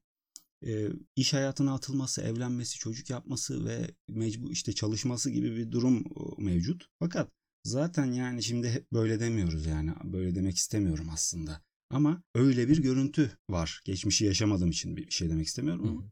e, 0.66 0.90
iş 1.16 1.34
hayatına 1.34 1.74
atılması, 1.74 2.22
evlenmesi, 2.22 2.78
çocuk 2.78 3.10
yapması 3.10 3.66
ve 3.66 3.92
mecbur 4.08 4.52
işte 4.52 4.74
çalışması 4.74 5.30
gibi 5.30 5.56
bir 5.56 5.72
durum 5.72 6.04
o, 6.16 6.42
mevcut. 6.42 6.86
Fakat 7.00 7.32
zaten 7.64 8.12
yani 8.12 8.44
şimdi 8.44 8.86
böyle 8.94 9.20
demiyoruz 9.20 9.66
yani 9.66 9.92
böyle 10.04 10.36
demek 10.36 10.58
istemiyorum 10.58 11.10
aslında. 11.12 11.62
Ama 11.90 12.24
öyle 12.36 12.70
bir 12.70 12.82
görüntü 12.82 13.32
var. 13.50 13.82
Geçmişi 13.86 14.26
yaşamadığım 14.26 14.70
için 14.70 14.98
bir 14.98 15.12
şey 15.12 15.30
demek 15.30 15.48
istemiyorum 15.48 15.88
ama. 15.88 16.02
Hı. 16.02 16.10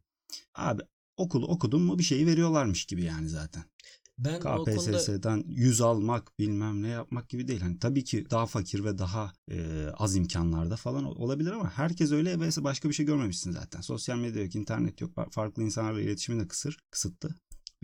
Abi 0.56 0.82
okulu 1.18 1.48
okudun 1.48 1.82
mu 1.82 2.00
bir 2.00 2.04
şeyi 2.04 2.28
veriyorlarmış 2.28 2.86
gibi 2.86 3.04
yani 3.04 3.30
zaten. 3.30 3.64
Ben 4.20 4.36
o 4.36 4.40
konuda 4.40 4.72
KPSS'den 4.76 5.44
100 5.48 5.82
almak 5.82 6.40
bilmem 6.40 6.84
ne 6.84 6.88
yapmak 6.88 7.30
gibi 7.30 7.48
değil. 7.48 7.62
Hani 7.62 7.80
tabii 7.80 8.04
ki 8.04 8.26
daha 8.32 8.46
fakir 8.46 8.84
ve 8.84 8.98
daha 8.98 9.34
e, 9.52 9.88
az 9.98 10.16
imkanlarda 10.16 10.76
falan 10.76 11.04
olabilir 11.04 11.52
ama 11.52 11.70
herkes 11.70 12.12
öyle 12.12 12.40
ve 12.40 12.50
başka 12.64 12.90
bir 12.90 12.94
şey 12.94 13.06
görmemişsin 13.06 13.52
zaten. 13.52 13.82
Sosyal 13.82 14.18
medya 14.18 14.44
yok, 14.44 14.56
internet 14.56 15.02
yok. 15.02 15.12
Farklı 15.32 15.64
insanlarla 15.64 16.02
iletişimin 16.02 16.40
de 16.40 16.48
kısır, 16.48 16.78
kısıtlı. 16.92 17.30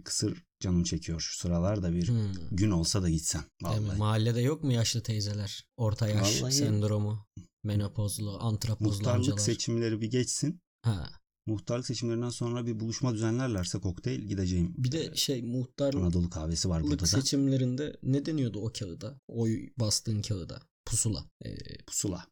Kısır 0.04 0.43
canım 0.60 0.84
çekiyor 0.84 1.19
şu 1.19 1.38
sıralarda 1.38 1.93
bir 1.93 2.08
Hmm. 2.08 2.34
gün 2.52 2.72
olsa 2.72 3.04
da 3.04 3.10
gitsem. 3.10 3.43
Değil 3.65 3.80
mi? 3.82 3.88
Vallahi. 3.88 3.98
Mahallede 3.98 4.41
yok 4.41 4.63
mu 4.63 4.72
yaşlı 4.74 5.04
teyzeler? 5.04 5.67
Orta 5.78 6.08
yaş 6.08 6.41
Vallahi- 6.41 6.52
sendromu, 6.54 7.26
menopozlu, 7.63 8.38
antrapozlu 8.43 8.89
Muhtarlık 8.98 9.17
amcalar. 9.19 9.38
seçimleri 9.38 10.02
bir 10.02 10.12
geçsin. 10.12 10.62
Ha. 10.82 11.10
Muhtarlık 11.45 11.86
seçimlerinden 11.86 12.29
sonra 12.29 12.65
bir 12.65 12.79
buluşma 12.79 13.13
düzenlerlerse 13.13 13.79
kokteyl 13.79 14.19
gideceğim. 14.21 14.73
Bir 14.77 14.91
de 14.91 15.15
şey 15.15 15.41
muhtarlık 15.41 16.01
Anadolu 16.01 16.29
kahvesi 16.29 16.69
var 16.69 16.84
burada 16.84 16.99
da. 16.99 17.06
seçimlerinde 17.06 17.97
ne 18.03 18.25
deniyordu 18.25 18.60
o 18.60 18.71
kağıda? 18.79 19.19
Oy 19.27 19.69
bastığın 19.79 20.21
kağıda. 20.21 20.62
Pusula. 20.86 21.25
Ee, 21.45 21.56
Pusula. 21.88 22.27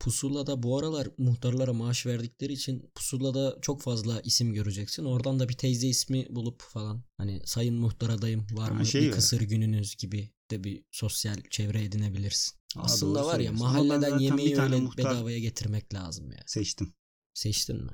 pusulada 0.00 0.62
bu 0.62 0.78
aralar 0.78 1.08
muhtarlara 1.18 1.72
maaş 1.72 2.06
verdikleri 2.06 2.52
için 2.52 2.90
pusulada 2.94 3.58
çok 3.62 3.82
fazla 3.82 4.20
isim 4.20 4.54
göreceksin. 4.54 5.04
Oradan 5.04 5.38
da 5.38 5.48
bir 5.48 5.54
teyze 5.56 5.86
ismi 5.88 6.26
bulup 6.30 6.62
falan. 6.62 7.02
Hani 7.18 7.40
sayın 7.44 7.74
muhtar 7.74 8.10
adayım 8.10 8.46
var 8.52 8.68
Ha, 8.68 8.74
mı 8.74 8.86
şey 8.86 9.02
bir 9.02 9.10
kısır 9.10 9.40
gününüz 9.40 9.96
gibi 9.96 10.30
de 10.50 10.64
bir 10.64 10.84
sosyal 10.92 11.36
çevre 11.50 11.84
edinebilirsin. 11.84 12.56
Aa, 12.76 12.82
Aslında 12.82 13.26
var 13.26 13.38
ya 13.40 13.52
mahalleden 13.52 14.18
yemeği 14.18 14.60
öyle 14.60 14.80
muhtar 14.80 15.04
bedavaya 15.12 15.38
getirmek 15.38 15.94
lazım 15.94 16.30
ya. 16.32 16.42
seçtim. 16.46 16.94
Seçtin 17.34 17.84
mi? 17.84 17.92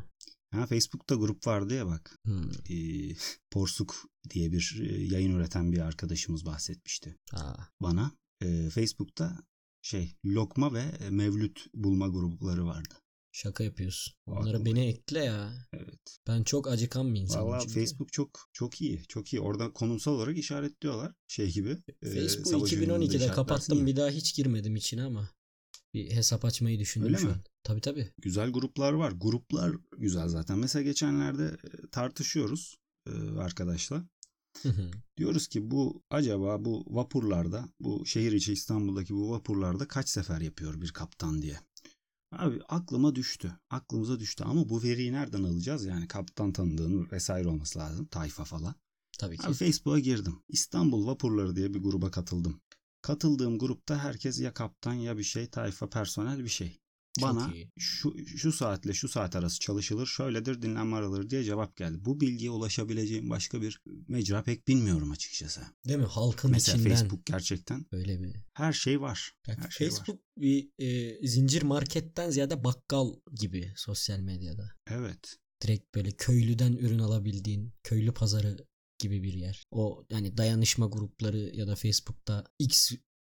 Ha 0.52 0.66
Facebook'ta 0.66 1.14
grup 1.14 1.46
vardı 1.46 1.74
ya 1.74 1.86
bak. 1.86 2.18
Hmm. 2.24 2.50
Ee, 2.70 3.14
Porsuk 3.50 3.94
diye 4.30 4.52
bir 4.52 4.80
e, 4.90 5.02
yayın 5.04 5.34
üreten 5.34 5.72
bir 5.72 5.78
arkadaşımız 5.78 6.46
bahsetmişti 6.46 7.16
Aa, 7.32 7.54
bana. 7.80 8.12
Ee, 8.42 8.70
Facebook'ta 8.70 9.38
şey 9.82 10.16
lokma 10.24 10.74
ve 10.74 10.80
e, 10.80 11.10
mevlüt 11.10 11.66
bulma 11.74 12.08
grupları 12.08 12.66
vardı. 12.66 12.94
şaka 13.34 13.64
yapıyorsun. 13.64 14.14
Onları 14.26 14.54
Vallahi. 14.54 14.64
beni 14.64 14.86
ekle 14.86 15.24
ya. 15.24 15.52
Evet. 15.72 16.18
Ben 16.26 16.42
çok 16.42 16.68
acıkan 16.68 17.14
bir 17.14 17.20
insanım. 17.20 17.46
Valla. 17.48 17.60
Facebook 17.68 18.12
çok 18.12 18.48
çok 18.52 18.80
iyi. 18.80 19.02
Çok 19.08 19.32
iyi. 19.32 19.40
Orada 19.40 19.72
konumsal 19.72 20.12
olarak 20.12 20.38
işaretliyorlar. 20.38 21.12
Şey 21.28 21.52
gibi. 21.52 21.70
e, 22.02 22.10
Facebook 22.10 22.46
oyununda 22.46 22.66
2012'de 22.68 23.04
işaretlersin 23.04 23.34
kapattım 23.34 23.78
ya. 23.78 23.86
bir 23.86 23.96
daha 23.96 24.08
hiç 24.08 24.34
girmedim 24.36 24.76
içine 24.76 25.02
ama 25.02 25.30
bir 25.94 26.10
hesap 26.10 26.44
açmayı 26.44 26.78
düşündüm 26.78 27.06
Öyle 27.08 27.18
şu 27.18 27.26
mi? 27.26 27.32
an. 27.32 27.40
Tabii 27.62 27.80
tabii. 27.80 28.12
Güzel 28.18 28.50
gruplar 28.50 28.92
var. 28.92 29.12
Gruplar 29.12 29.76
güzel 29.98 30.28
zaten. 30.28 30.58
Mesela 30.58 30.82
geçenlerde 30.82 31.44
e, 31.44 31.88
tartışıyoruz 31.90 32.76
e, 33.06 33.12
arkadaşla. 33.38 34.04
Diyoruz 35.16 35.48
ki 35.48 35.70
bu 35.70 36.02
acaba 36.10 36.64
bu 36.64 36.84
vapurlarda 36.88 37.68
bu 37.80 38.06
şehir 38.06 38.32
içi 38.32 38.52
İstanbul'daki 38.52 39.14
bu 39.14 39.30
vapurlarda 39.30 39.88
kaç 39.88 40.08
sefer 40.08 40.40
yapıyor 40.40 40.80
bir 40.80 40.90
kaptan 40.92 41.42
diye. 41.42 41.60
Abi 42.32 42.60
aklıma 42.68 43.14
düştü. 43.14 43.52
Aklımıza 43.70 44.20
düştü 44.20 44.44
ama 44.44 44.68
bu 44.68 44.82
veriyi 44.82 45.12
nereden 45.12 45.42
alacağız? 45.42 45.84
Yani 45.84 46.08
kaptan 46.08 46.52
tanıdığın 46.52 47.08
vesaire 47.12 47.48
olması 47.48 47.78
lazım. 47.78 48.06
Tayfa 48.06 48.44
falan. 48.44 48.74
Tabii 49.18 49.36
ki. 49.38 49.46
Abi 49.46 49.54
Facebook'a 49.54 49.98
girdim. 49.98 50.38
İstanbul 50.48 51.06
Vapurları 51.06 51.56
diye 51.56 51.74
bir 51.74 51.78
gruba 51.78 52.10
katıldım. 52.10 52.60
Katıldığım 53.02 53.58
grupta 53.58 53.98
herkes 54.04 54.40
ya 54.40 54.54
kaptan 54.54 54.94
ya 54.94 55.18
bir 55.18 55.22
şey, 55.22 55.46
tayfa, 55.50 55.90
personel 55.90 56.44
bir 56.44 56.48
şey. 56.48 56.78
Çok 57.20 57.28
Bana 57.28 57.52
iyi. 57.54 57.70
şu 57.78 58.16
şu 58.26 58.52
saatle 58.52 58.92
şu 58.92 59.08
saat 59.08 59.36
arası 59.36 59.60
çalışılır, 59.60 60.06
şöyledir 60.06 60.62
dinlenme 60.62 60.96
araları 60.96 61.30
diye 61.30 61.44
cevap 61.44 61.76
geldi. 61.76 61.98
Bu 62.00 62.20
bilgiye 62.20 62.50
ulaşabileceğim 62.50 63.30
başka 63.30 63.62
bir 63.62 63.80
mecra 64.08 64.42
pek 64.42 64.68
bilmiyorum 64.68 65.10
açıkçası. 65.10 65.60
Değil 65.88 65.98
mi? 65.98 66.04
Halkın 66.04 66.50
Mesela 66.50 66.78
içinden 66.78 66.96
Facebook 66.96 67.26
gerçekten 67.26 67.86
böyle 67.92 68.22
bir. 68.22 68.36
her 68.54 68.72
şey 68.72 69.00
var. 69.00 69.32
Ya 69.46 69.56
Her 69.58 69.70
şey 69.70 69.86
var. 69.86 69.92
Facebook 69.92 70.20
bir 70.36 70.68
e, 70.78 71.26
zincir 71.28 71.62
marketten 71.62 72.30
ziyade 72.30 72.64
bakkal 72.64 73.12
gibi 73.40 73.72
sosyal 73.76 74.18
medyada. 74.18 74.70
Evet. 74.86 75.36
Direkt 75.62 75.94
böyle 75.94 76.10
köylüden 76.10 76.72
ürün 76.72 76.98
alabildiğin 76.98 77.72
köylü 77.82 78.14
pazarı 78.14 78.56
gibi 79.02 79.22
bir 79.22 79.32
yer. 79.34 79.64
O 79.70 80.06
yani 80.10 80.36
dayanışma 80.36 80.86
grupları 80.86 81.38
ya 81.56 81.66
da 81.66 81.76
Facebook'ta 81.76 82.44
X 82.58 82.92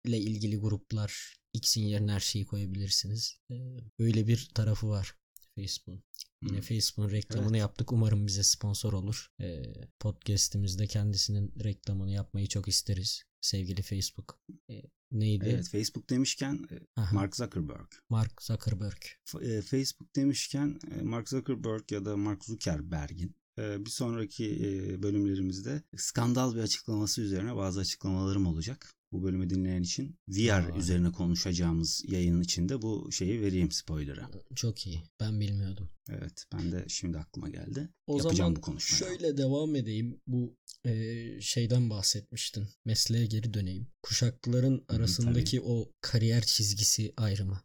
ile 0.04 0.18
ilgili 0.18 0.56
gruplar 0.56 1.36
X'in 1.52 1.82
yerine 1.82 2.12
her 2.12 2.20
şeyi 2.20 2.46
koyabilirsiniz. 2.46 3.36
Ee, 3.50 3.54
Öyle 3.98 4.26
bir 4.26 4.50
tarafı 4.54 4.88
var 4.88 5.14
Facebook'un. 5.54 6.02
Yine 6.42 6.58
Hı. 6.58 6.62
Facebook'un 6.62 7.10
reklamını 7.10 7.58
yaptık. 7.58 7.92
Umarım 7.92 8.26
bize 8.26 8.42
sponsor 8.42 8.92
olur. 8.92 9.28
Ee, 9.40 9.62
podcast'imizde 10.00 10.86
kendisinin 10.86 11.52
reklamını 11.64 12.10
yapmayı 12.12 12.46
çok 12.48 12.68
isteriz. 12.68 13.22
Sevgili 13.40 13.82
Facebook. 13.82 14.40
Ee, 14.70 14.82
neydi? 15.10 15.44
Evet 15.48 15.68
Facebook 15.68 16.10
demişken 16.10 16.66
e, 16.70 17.00
Aha, 17.00 17.14
Mark 17.14 17.36
Zuckerberg. 17.36 17.86
Mark 18.10 18.42
Zuckerberg. 18.42 19.02
F- 19.24 19.46
e, 19.56 19.62
Facebook 19.62 20.16
demişken 20.16 20.78
e, 20.98 21.02
Mark 21.02 21.28
Zuckerberg 21.28 21.92
ya 21.92 22.04
da 22.04 22.16
Mark 22.16 22.44
Zuckerberg'in 22.44 23.36
bir 23.58 23.90
sonraki 23.90 24.44
e, 24.44 25.02
bölümlerimizde 25.02 25.82
skandal 25.96 26.54
bir 26.54 26.60
açıklaması 26.60 27.20
üzerine 27.20 27.56
bazı 27.56 27.80
açıklamalarım 27.80 28.46
olacak. 28.46 28.94
Bu 29.12 29.22
bölümü 29.22 29.50
dinleyen 29.50 29.82
için 29.82 30.18
VR 30.28 30.68
Vay. 30.70 30.78
üzerine 30.80 31.12
konuşacağımız 31.12 32.02
yayının 32.08 32.40
içinde 32.40 32.82
bu 32.82 33.12
şeyi 33.12 33.40
vereyim 33.40 33.70
spoiler'ı. 33.70 34.22
Çok 34.54 34.86
iyi. 34.86 35.02
Ben 35.20 35.40
bilmiyordum. 35.40 35.90
Evet 36.08 36.44
ben 36.52 36.72
de 36.72 36.84
şimdi 36.88 37.18
aklıma 37.18 37.48
geldi. 37.48 37.88
O 38.06 38.12
Yapacağım 38.16 38.36
zaman 38.36 38.56
bu 38.56 38.60
konuşmayı. 38.60 38.98
şöyle 39.18 39.36
devam 39.36 39.76
edeyim. 39.76 40.20
Bu 40.26 40.56
e, 40.84 41.40
şeyden 41.40 41.90
bahsetmiştin. 41.90 42.66
Mesleğe 42.84 43.26
geri 43.26 43.54
döneyim. 43.54 43.86
Kuşakların 44.02 44.84
Hı 44.88 44.94
hı, 44.94 44.96
arasındaki 44.96 45.60
o 45.60 45.92
kariyer 46.00 46.42
çizgisi 46.42 47.12
ayrımı. 47.16 47.60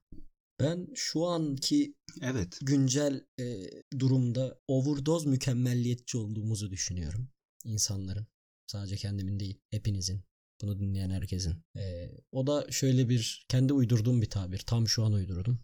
Ben 0.59 0.87
şu 0.95 1.25
anki 1.25 1.95
Evet. 2.21 2.57
güncel 2.61 3.25
e, 3.39 3.69
durumda 3.99 4.59
overdose 4.67 5.29
mükemmelliyetçi 5.29 6.17
olduğumuzu 6.17 6.71
düşünüyorum. 6.71 7.29
insanların. 7.65 8.27
Sadece 8.67 8.95
kendimin 8.95 9.39
değil. 9.39 9.59
Hepinizin. 9.69 10.21
Bunu 10.61 10.79
dinleyen 10.79 11.09
herkesin. 11.09 11.55
E, 11.77 12.11
o 12.31 12.47
da 12.47 12.67
şöyle 12.71 13.09
bir 13.09 13.45
kendi 13.49 13.73
uydurduğum 13.73 14.21
bir 14.21 14.29
tabir. 14.29 14.57
Tam 14.59 14.87
şu 14.87 15.03
an 15.03 15.13
uydurdum. 15.13 15.59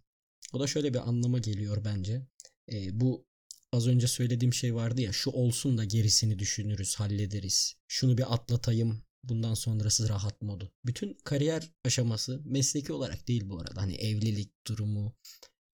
O 0.54 0.60
da 0.60 0.68
şöyle 0.68 0.94
bir 0.94 1.10
anlama 1.10 1.40
geliyor 1.40 1.86
bence. 1.86 2.28
E, 2.72 3.00
bu 3.00 3.28
az 3.72 3.88
önce 3.88 4.08
söylediğim 4.08 4.54
şey 4.54 4.76
vardı 4.76 5.02
ya 5.02 5.12
şu 5.14 5.30
olsun 5.32 5.78
da 5.78 5.84
gerisini 5.84 6.40
düşünürüz, 6.40 6.96
hallederiz. 6.96 7.76
Şunu 7.88 8.18
bir 8.18 8.34
atlatayım, 8.34 9.02
bundan 9.30 9.54
sonrası 9.54 10.10
rahat 10.10 10.42
modu. 10.42 10.72
Bütün 10.86 11.18
kariyer 11.24 11.72
aşaması 11.86 12.42
mesleki 12.46 12.94
olarak 12.94 13.28
değil 13.28 13.50
bu 13.50 13.60
arada. 13.60 13.82
Hani 13.82 13.96
evlilik 13.96 14.68
durumu 14.68 15.16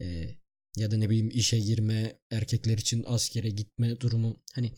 e, 0.01 0.35
ya 0.75 0.91
da 0.91 0.97
ne 0.97 1.09
bileyim 1.09 1.29
işe 1.29 1.59
girme, 1.59 2.19
erkekler 2.31 2.77
için 2.77 3.03
askere 3.07 3.49
gitme 3.49 3.99
durumu. 3.99 4.43
Hani 4.53 4.73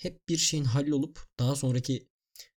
hep 0.00 0.28
bir 0.28 0.36
şeyin 0.36 0.64
hallolup 0.64 1.20
daha 1.38 1.56
sonraki 1.56 2.08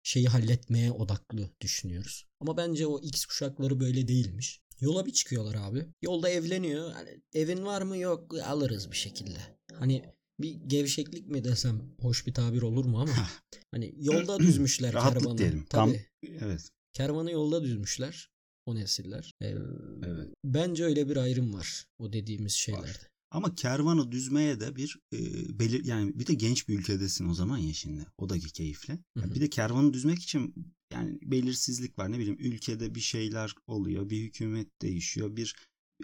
şeyi 0.03 0.27
halletmeye 0.27 0.91
odaklı 0.91 1.49
düşünüyoruz. 1.61 2.27
Ama 2.39 2.57
bence 2.57 2.87
o 2.87 3.01
X 3.01 3.25
kuşakları 3.25 3.79
böyle 3.79 4.07
değilmiş. 4.07 4.61
Yola 4.79 5.05
bir 5.05 5.13
çıkıyorlar 5.13 5.55
abi. 5.55 5.85
Yolda 6.01 6.29
evleniyor. 6.29 6.91
Hani 6.91 7.21
evin 7.33 7.65
var 7.65 7.81
mı 7.81 7.97
yok 7.97 8.33
alırız 8.45 8.91
bir 8.91 8.97
şekilde. 8.97 9.39
Hani 9.73 10.05
bir 10.39 10.51
gevşeklik 10.67 11.27
mi 11.27 11.43
desem 11.43 11.81
hoş 11.99 12.27
bir 12.27 12.33
tabir 12.33 12.61
olur 12.61 12.85
mu 12.85 12.99
ama 13.01 13.27
hani 13.71 13.93
yolda 13.97 14.39
düzmüşler 14.39 14.93
Rahatlık 14.93 15.21
kervanı. 15.21 15.37
diyelim. 15.37 15.65
Tabii. 15.69 16.05
Evet. 16.23 16.69
Kervanı 16.93 17.31
yolda 17.31 17.63
düzmüşler 17.63 18.29
o 18.65 18.75
nesiller. 18.75 19.33
Ee, 19.41 19.55
Evet. 20.03 20.29
Bence 20.45 20.83
öyle 20.83 21.09
bir 21.09 21.17
ayrım 21.17 21.53
var 21.53 21.85
o 21.99 22.13
dediğimiz 22.13 22.51
şeylerde. 22.51 23.13
Ama 23.31 23.55
kervanı 23.55 24.11
düzmeye 24.11 24.59
de 24.59 24.75
bir 24.75 24.99
e, 25.13 25.19
belir 25.59 25.85
yani 25.85 26.19
bir 26.19 26.27
de 26.27 26.33
genç 26.33 26.67
bir 26.69 26.79
ülkedesin 26.79 27.29
o 27.29 27.33
zaman 27.33 27.57
ya 27.57 27.73
şimdi. 27.73 28.05
O 28.17 28.29
da 28.29 28.39
keyifle. 28.39 28.99
Hı 29.17 29.23
hı. 29.23 29.35
Bir 29.35 29.41
de 29.41 29.49
kervanı 29.49 29.93
düzmek 29.93 30.19
için 30.19 30.55
yani 30.93 31.19
belirsizlik 31.21 31.99
var. 31.99 32.11
Ne 32.11 32.19
bileyim 32.19 32.37
ülkede 32.39 32.95
bir 32.95 32.99
şeyler 32.99 33.55
oluyor. 33.67 34.09
Bir 34.09 34.21
hükümet 34.21 34.81
değişiyor. 34.81 35.35
Bir 35.35 35.55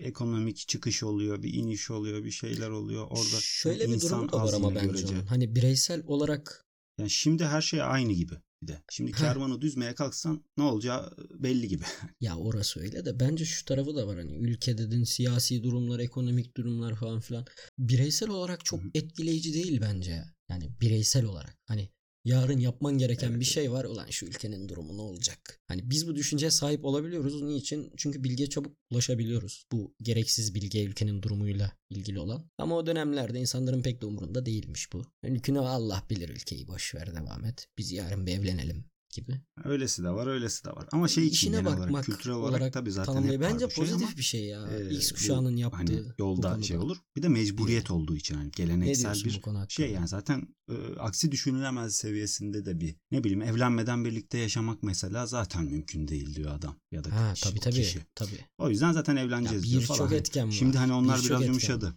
ekonomik 0.02 0.58
çıkış 0.67 1.04
oluyor. 1.04 1.43
Bir 1.43 1.54
iniş 1.54 1.91
oluyor. 1.91 2.23
Bir 2.23 2.32
şeyler 2.32 2.69
oluyor. 2.69 3.08
Orada 3.10 3.38
Şöyle 3.41 3.88
bir 3.88 3.93
insan 3.93 4.19
durum 4.19 4.32
da 4.32 4.43
var 4.45 4.54
ama 4.54 4.75
bence 4.75 4.86
görece. 4.88 5.08
onun. 5.08 5.25
Hani 5.25 5.56
bireysel 5.56 6.04
olarak 6.06 6.65
Yani 6.97 7.10
şimdi 7.10 7.45
her 7.45 7.62
şey 7.62 7.82
aynı 7.82 8.13
gibi 8.13 8.34
bir 8.62 8.67
de. 8.67 8.84
Şimdi 8.89 9.12
kervanı 9.12 9.62
düzmeye 9.62 9.95
kalksan 9.95 10.43
ne 10.58 10.63
olacağı 10.63 11.13
belli 11.34 11.67
gibi. 11.67 11.84
ya 12.21 12.38
orası 12.38 12.80
öyle 12.80 13.06
de 13.06 13.19
bence 13.19 13.45
şu 13.45 13.65
tarafı 13.65 13.95
da 13.95 14.08
var 14.08 14.17
hani 14.17 14.38
ülke 14.38 14.78
dedin 14.78 15.04
siyasi 15.04 15.63
durumlar, 15.63 15.99
ekonomik 15.99 16.58
durumlar 16.58 16.95
falan 16.95 17.19
filan. 17.19 17.45
Bireysel 17.78 18.30
olarak 18.30 18.65
çok 18.65 18.82
Hı 18.82 18.86
hı. 18.86 18.89
etkileyici 18.93 19.54
değil 19.54 19.82
bence 19.82 20.12
ya. 20.12 20.34
Yani 20.49 20.69
bireysel 20.82 21.25
olarak. 21.25 21.58
Hani 21.65 21.89
yarın 22.25 22.60
yapman 22.60 22.97
gereken 22.97 23.29
Evet, 23.29 23.39
bir 23.39 23.45
şey 23.45 23.71
var. 23.71 23.86
Ulan 23.86 24.10
şu 24.10 24.25
ülkenin 24.25 24.69
durumu 24.69 24.97
ne 24.97 25.01
olacak? 25.01 25.62
Hani 25.67 25.89
biz 25.89 26.08
bu 26.08 26.15
düşünceye 26.15 26.51
sahip 26.51 26.86
olabiliyoruz. 26.86 27.41
Niçin? 27.41 27.93
Çünkü 27.97 28.23
bilgiye 28.23 28.49
çabuk 28.49 28.77
ulaşabiliyoruz. 28.91 29.65
Bu 29.71 29.95
gereksiz 30.01 30.55
bilgiye 30.55 30.86
ülkenin 30.86 31.21
durumuyla 31.21 31.71
ilgili 31.89 32.19
olan. 32.19 32.49
Ama 32.58 32.77
o 32.77 32.86
dönemlerde 32.86 33.39
insanların 33.39 33.82
pek 33.82 34.01
de 34.01 34.05
umurunda 34.05 34.45
değilmiş 34.45 34.93
bu. 34.93 35.05
Ülkünü 35.23 35.60
Allah 35.60 36.03
bilir 36.10 36.29
ülkeyi 36.29 36.67
boş 36.67 36.95
ver 36.95 37.15
devam 37.15 37.45
et. 37.45 37.67
Biz 37.77 37.91
yarın 37.91 38.25
bir 38.25 38.39
evlenelim 38.39 38.88
gibi. 39.10 39.41
Öylesi 39.63 40.04
de 40.04 40.10
var, 40.10 40.28
öylesi 40.28 40.65
de 40.65 40.69
var. 40.69 40.88
Ama 40.91 41.08
şey 41.08 41.24
için 41.28 41.34
İşine 41.34 41.58
genel 41.58 41.78
olarak 41.78 42.06
kültürel 42.06 42.36
olarak, 42.36 42.52
olarak 42.60 42.74
tabii 42.74 42.91
zaten 42.91 43.13
tanımlıyor. 43.13 43.41
Bence 43.41 43.69
şey 43.69 43.76
pozitif 43.84 44.08
ama, 44.08 44.17
bir 44.17 44.22
şey 44.24 44.45
ya. 44.45 44.67
e, 44.67 44.89
X 44.95 45.12
bu 45.12 45.15
kuşağının 45.15 45.56
yaptığı 45.58 45.78
hani 45.78 45.89
bu 45.89 46.13
yolda 46.19 46.50
konuda. 46.52 46.63
şey 46.63 46.78
olur. 46.78 46.98
Bir 47.15 47.24
de 47.24 47.28
mecburiyet 47.28 47.86
Bir- 47.86 47.89
olduğu 47.89 48.15
için 48.15 48.36
hani 48.36 48.45
Ne 48.45 48.52
geleneksel 48.56 49.24
bir 49.24 49.41
şey 49.69 49.91
yani 49.91 50.08
zaten 50.08 50.56
e, 50.69 50.74
aksi 51.00 51.32
düşünülemez 51.32 51.95
seviyesinde 51.95 52.65
de 52.65 52.80
bir 52.80 52.95
ne 53.12 53.24
bileyim 53.24 53.41
evlenmeden 53.41 54.06
birlikte 54.06 54.38
yaşamak 54.38 54.84
mesela 54.84 55.26
zaten 55.26 55.63
mümkün 55.65 56.08
değil 56.08 56.36
diyor 56.36 56.56
adam 56.56 56.76
ya 56.91 57.04
da 57.04 57.15
Ha 57.15 57.34
kişi, 57.34 57.43
tabii 57.50 57.60
tabii. 57.60 57.76
kişi. 57.76 58.00
tabii. 58.15 58.45
O 58.58 58.69
yüzden 58.69 58.91
zaten 58.91 59.15
Ya 59.15 59.22
evleneceğiz 59.24 59.63
diyor 59.63 59.82
birçok 59.82 59.98
falan. 59.98 60.08
Hani 60.10 60.17
etken 60.17 60.48
var. 60.48 60.52
Şimdi 60.52 60.78
hani 60.78 60.93
onlar 60.93 61.17
Birçok 61.17 61.30
biraz 61.30 61.48
yumuşadı. 61.48 61.95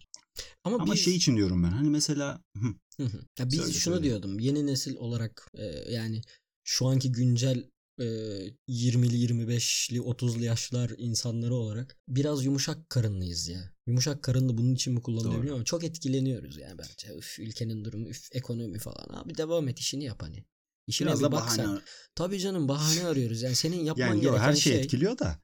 Ama, 0.64 0.76
Ama 0.76 0.94
biz, 0.94 1.00
şey 1.00 1.16
için 1.16 1.36
diyorum 1.36 1.62
ben 1.62 1.70
hani 1.70 1.90
mesela 1.90 2.40
ya 3.38 3.50
biz 3.50 3.56
Söyle, 3.58 3.72
şunu 3.72 3.94
söyle. 3.94 4.02
diyordum. 4.02 4.38
Yeni 4.38 4.66
nesil 4.66 4.96
olarak 4.96 5.50
e, 5.54 5.64
yani 5.92 6.22
şu 6.64 6.86
anki 6.86 7.12
güncel 7.12 7.64
e, 7.98 8.04
20'li 8.68 9.16
25'li 9.26 9.98
30'lu 9.98 10.44
yaşlar 10.44 10.92
insanları 10.98 11.54
olarak 11.54 11.96
biraz 12.08 12.44
yumuşak 12.44 12.90
karınlıyız 12.90 13.48
ya. 13.48 13.72
Yumuşak 13.86 14.22
karınlı 14.22 14.58
bunun 14.58 14.74
için 14.74 14.92
mi 14.94 15.02
kullanılıyor 15.02 15.54
ama 15.54 15.64
çok 15.64 15.84
etkileniyoruz 15.84 16.56
yani 16.58 16.78
bence. 16.78 17.14
Üf, 17.18 17.38
ülkenin 17.38 17.84
durumu, 17.84 18.08
üf, 18.08 18.28
ekonomi 18.32 18.78
falan. 18.78 19.06
Abi 19.24 19.36
devam 19.36 19.68
et 19.68 19.78
işini 19.78 20.04
yap 20.04 20.22
hani. 20.22 20.44
İşine 20.86 21.08
biraz 21.08 21.18
bir 21.20 21.24
da 21.24 21.32
bahane. 21.32 21.80
Tabii 22.14 22.38
canım 22.40 22.68
bahane 22.68 23.04
arıyoruz. 23.06 23.42
Yani 23.42 23.54
senin 23.54 23.84
yapman 23.84 24.06
Yani 24.06 24.20
gereken 24.20 24.38
her 24.38 24.52
şey 24.54 24.72
şey 24.72 24.80
etkiliyor 24.82 25.18
da. 25.18 25.38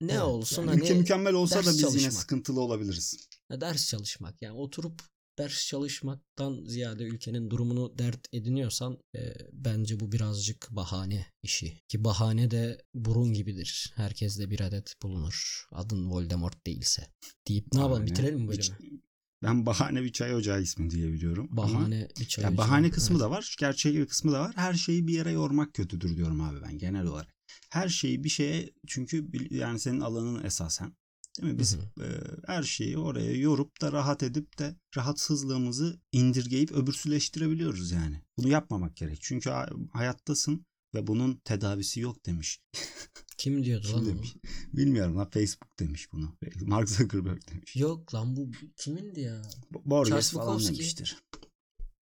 ne 0.00 0.12
Evet, 0.12 0.22
olsun 0.22 0.62
yani 0.62 0.70
hani 0.70 0.80
ülke 0.80 0.94
mükemmel 0.94 1.34
olsa 1.34 1.56
da 1.56 1.60
biz 1.70 1.78
yine 1.78 1.90
çalışmak. 1.90 2.12
sıkıntılı 2.12 2.60
olabiliriz. 2.60 3.28
Ya 3.50 3.60
ders 3.60 3.88
çalışmak 3.88 4.42
yani 4.42 4.58
oturup 4.58 5.02
ders 5.38 5.66
çalışmaktan 5.66 6.64
ziyade 6.66 7.02
ülkenin 7.04 7.50
durumunu 7.50 7.98
dert 7.98 8.26
ediniyorsan 8.32 8.98
e, 9.16 9.34
bence 9.52 10.00
bu 10.00 10.12
birazcık 10.12 10.68
bahane 10.70 11.26
işi. 11.42 11.80
Ki 11.88 12.04
bahane 12.04 12.50
de 12.50 12.78
burun 12.94 13.32
gibidir. 13.32 13.92
Herkeste 13.96 14.50
bir 14.50 14.60
adet 14.60 14.94
bulunur. 15.02 15.64
Adın 15.72 16.10
Voldemort 16.10 16.66
değilse. 16.66 17.06
Deyip 17.48 17.66
ne 17.72 17.80
yapalım 17.80 18.06
bitirelim 18.06 18.40
mi 18.40 18.48
bölümü? 18.48 18.62
ç- 18.62 19.00
Ben 19.42 19.66
bahane 19.66 20.02
bir 20.02 20.12
çay 20.12 20.34
ocağı 20.34 20.62
ismi 20.62 20.90
diye 20.90 21.12
biliyorum. 21.12 21.48
Ama 21.50 21.62
Bahane 21.62 22.08
bir 22.20 22.24
çay 22.24 22.42
ya 22.44 22.50
ocağı. 22.50 22.58
bahane 22.58 22.90
kısmı 22.90 23.14
Evet. 23.16 23.24
da 23.24 23.30
var, 23.30 23.56
gerçek 23.60 23.94
bir 23.94 24.06
kısmı 24.06 24.32
da 24.32 24.40
var. 24.40 24.52
Her 24.56 24.74
şeyi 24.74 25.06
bir 25.06 25.14
yere 25.14 25.30
yormak 25.32 25.74
kötüdür 25.74 26.16
diyorum 26.16 26.40
abi 26.40 26.62
ben 26.62 26.78
genel 26.78 27.06
olarak. 27.06 27.34
Her 27.70 27.88
şeyi 27.88 28.24
bir 28.24 28.28
şeye 28.28 28.70
çünkü 28.86 29.28
yani 29.50 29.80
senin 29.80 30.00
alanın 30.00 30.44
esasen. 30.44 30.92
Değil 31.40 31.52
mi? 31.52 31.58
Biz 31.58 31.76
Hı 31.76 32.04
e, 32.04 32.06
her 32.46 32.62
şeyi 32.62 32.98
oraya 32.98 33.32
yorup 33.36 33.80
da 33.80 33.92
rahat 33.92 34.22
edip 34.22 34.58
de 34.58 34.76
rahatsızlığımızı 34.96 36.00
indirgeyip 36.12 36.72
öbürsüleştirebiliyoruz 36.72 37.90
yani. 37.90 38.22
Bunu 38.38 38.48
yapmamak 38.48 38.96
gerek. 38.96 39.18
Çünkü 39.22 39.50
ha- 39.50 39.70
hayattasın 39.92 40.66
ve 40.94 41.06
bunun 41.06 41.40
tedavisi 41.44 42.00
yok 42.00 42.26
demiş. 42.26 42.60
Kim 43.38 43.64
diyordu 43.64 43.86
Kim 43.86 43.96
lan 43.96 44.02
onu? 44.04 44.08
demiş? 44.08 44.34
Bilmiyorum 44.72 45.16
lan 45.16 45.30
Facebook 45.30 45.78
demiş 45.78 46.12
bunu. 46.12 46.36
Mark 46.60 46.88
Zuckerberg 46.88 47.42
demiş. 47.50 47.76
Yok 47.76 48.14
lan 48.14 48.36
bu 48.36 48.50
kimindi 48.76 49.20
ya? 49.20 49.42
Borges 49.84 50.10
Charles 50.10 50.32
falan 50.32 50.46
Bukowski. 50.46 50.74
demiştir. 50.74 51.22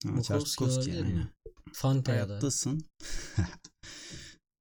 Ha, 0.06 0.22
Charles 0.22 0.58
Bukowski 0.58 0.92
aynen. 0.92 1.28
Fantea'da. 1.72 2.18
Hayattasın. 2.32 2.84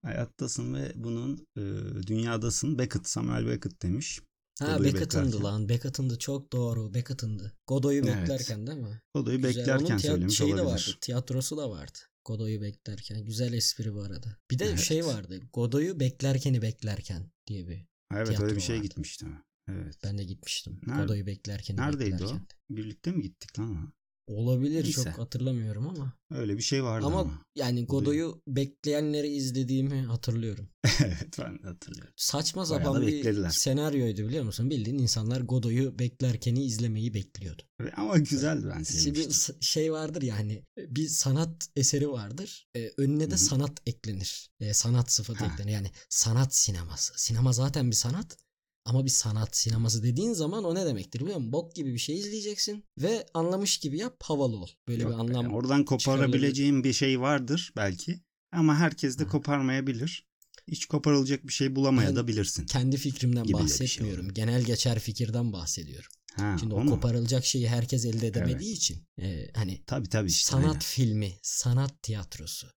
Hayattasın 0.06 0.74
ve 0.74 0.92
bunun 0.96 1.48
e, 1.58 1.62
dünyadasın. 2.08 2.80
Beckett, 2.80 3.08
Samuel 3.08 3.48
Beckett 3.48 3.82
demiş. 3.82 4.22
Ha 4.62 4.84
Beckett'ındı 4.84 5.44
lan. 5.44 5.70
Beckett'ındı 5.70 6.20
çok 6.20 6.54
doğru. 6.54 6.94
Beckett'ındı. 6.94 7.54
Godoy'u 7.68 8.04
Evet. 8.06 8.16
beklerken 8.22 8.68
değil 8.68 8.78
mi? 8.80 9.02
Godoy'u 9.16 9.38
Güzel. 9.42 9.50
beklerken 9.62 9.86
Onun 9.86 9.98
söylemiş 9.98 10.38
şeyi 10.38 10.50
de 10.58 10.62
olabilir. 10.62 10.88
vardı. 10.88 10.98
Tiyatrosu 11.02 11.58
da 11.58 11.70
vardı. 11.70 11.98
Godoy'u 12.26 12.62
beklerken. 12.62 13.26
Güzel 13.26 13.54
espri 13.54 13.94
bu 13.94 14.02
arada. 14.02 14.38
Bir 14.52 14.60
de 14.60 14.66
Evet. 14.66 14.80
şey 14.80 15.06
vardı. 15.06 15.40
Godoy'u 15.54 16.00
beklerkeni 16.00 16.62
beklerken 16.62 17.32
diye 17.48 17.68
bir. 17.68 17.86
Evet 18.14 18.40
öyle 18.40 18.56
bir 18.56 18.62
şey 18.62 18.76
vardı. 18.76 18.88
gitmişti. 18.88 19.26
Evet. 19.68 19.96
Ben 20.04 20.18
de 20.18 20.24
gitmiştim. 20.24 20.80
Nerede- 20.88 21.02
Godoy'u 21.02 21.26
beklerken 21.26 21.78
Neredeydi 21.78 22.12
beklerken. 22.14 22.36
o? 22.36 22.76
Birlikte 22.76 23.12
mi 23.12 23.22
gittik 23.22 23.60
lan? 23.60 23.94
Olabilir 24.32 24.84
Neyse. 24.84 24.92
çok 24.92 25.08
hatırlamıyorum 25.08 25.88
ama. 25.88 26.14
Öyle 26.32 26.58
bir 26.58 26.62
şey 26.62 26.84
vardı 26.84 27.06
Ama, 27.06 27.20
ama. 27.20 27.42
yani 27.56 27.86
Godoy'u 27.86 28.42
bekleyenleri 28.48 29.28
izlediğimi 29.28 30.02
hatırlıyorum. 30.02 30.70
evet 31.00 31.38
ben 31.40 31.64
de 31.64 31.68
hatırlıyorum. 31.68 32.14
Saçma 32.18 32.70
Bayağı 32.70 32.84
sapan 32.84 33.02
bir 33.02 33.08
beklediler. 33.08 33.50
senaryoydu 33.50 34.28
biliyor 34.28 34.44
musun? 34.44 34.70
Bildiğin 34.70 34.98
insanlar 34.98 35.42
Godoy'u 35.42 36.00
beklerken 36.00 36.56
izlemeyi 36.56 37.14
bekliyordu. 37.14 37.62
Ama 37.98 38.18
güzeldi 38.18 38.68
ben 38.78 38.84
sevmiştim. 38.84 39.32
s- 39.32 39.54
şey 39.62 39.92
vardır 39.92 40.22
ya 40.22 40.38
hani 40.38 40.64
bir 40.78 41.08
sanat 41.08 41.68
eseri 41.76 42.12
vardır. 42.12 42.68
Ee, 42.76 42.92
önüne 42.98 43.26
de 43.28 43.32
Hı 43.32 43.36
hı. 43.36 43.40
sanat 43.40 43.82
eklenir. 43.86 44.50
Ee, 44.60 44.74
sanat 44.74 45.12
sıfatı 45.12 45.46
Ha. 45.46 45.54
eklenir. 45.54 45.72
Yani 45.72 45.92
sanat 46.10 46.56
sineması. 46.56 47.14
Sinema 47.16 47.54
zaten 47.54 47.92
bir 47.92 47.96
sanat. 47.96 48.38
Ama 48.86 49.06
bir 49.06 49.10
sanat 49.10 49.58
sineması 49.58 50.04
dediğin 50.04 50.34
zaman 50.34 50.64
o 50.64 50.76
ne 50.76 50.86
demektir 50.86 51.20
biliyor 51.20 51.38
musun? 51.38 51.54
Bok 51.54 51.76
gibi 51.76 51.94
bir 51.94 52.00
şey 52.00 52.18
izleyeceksin 52.20 52.84
ve 52.98 53.26
anlamış 53.34 53.78
gibi 53.78 53.98
yap 53.98 54.18
havalı 54.24 54.56
ol. 54.58 54.68
Böyle 54.88 55.04
Yok 55.04 55.12
bir 55.12 55.18
anlam. 55.18 55.54
oradan 55.54 55.86
koparabileceğim 55.86 56.84
bir 56.84 56.94
şey 56.94 57.22
vardır 57.22 57.74
belki. 57.76 58.22
Ama 58.52 58.76
herkes 58.78 59.20
de 59.20 59.24
Ha. 59.24 59.30
koparmayabilir. 59.30 60.28
Hiç 60.68 60.86
koparılacak 60.86 61.48
bir 61.48 61.54
şey 61.54 61.76
bulamaya 61.76 62.10
Ben 62.10 62.16
da 62.16 62.28
bilirsin. 62.28 62.66
Kendi 62.66 62.98
fikrimden 62.98 63.44
gibi 63.44 63.58
şey 63.58 63.64
bahsetmiyorum. 63.64 64.20
oluyor. 64.20 64.36
Genel 64.36 64.64
geçer 64.64 65.00
fikirden 65.00 65.54
bahsediyorum. 65.54 66.12
Ha, 66.36 66.56
Şimdi 66.60 66.74
o 66.74 66.78
o 66.78 66.84
mu? 66.84 66.90
koparılacak 66.90 67.46
şeyi 67.46 67.70
herkes 67.70 68.06
elde 68.06 68.28
edemediği 68.28 68.74
için 68.74 69.08
e, 69.22 69.48
hani 69.56 69.84
Tabii 69.88 70.10
tabii 70.10 70.30
işte. 70.30 70.52
sanat 70.52 70.66
aynen. 70.68 70.80
filmi, 70.80 71.34
sanat 71.42 72.04
tiyatrosu. 72.04 72.68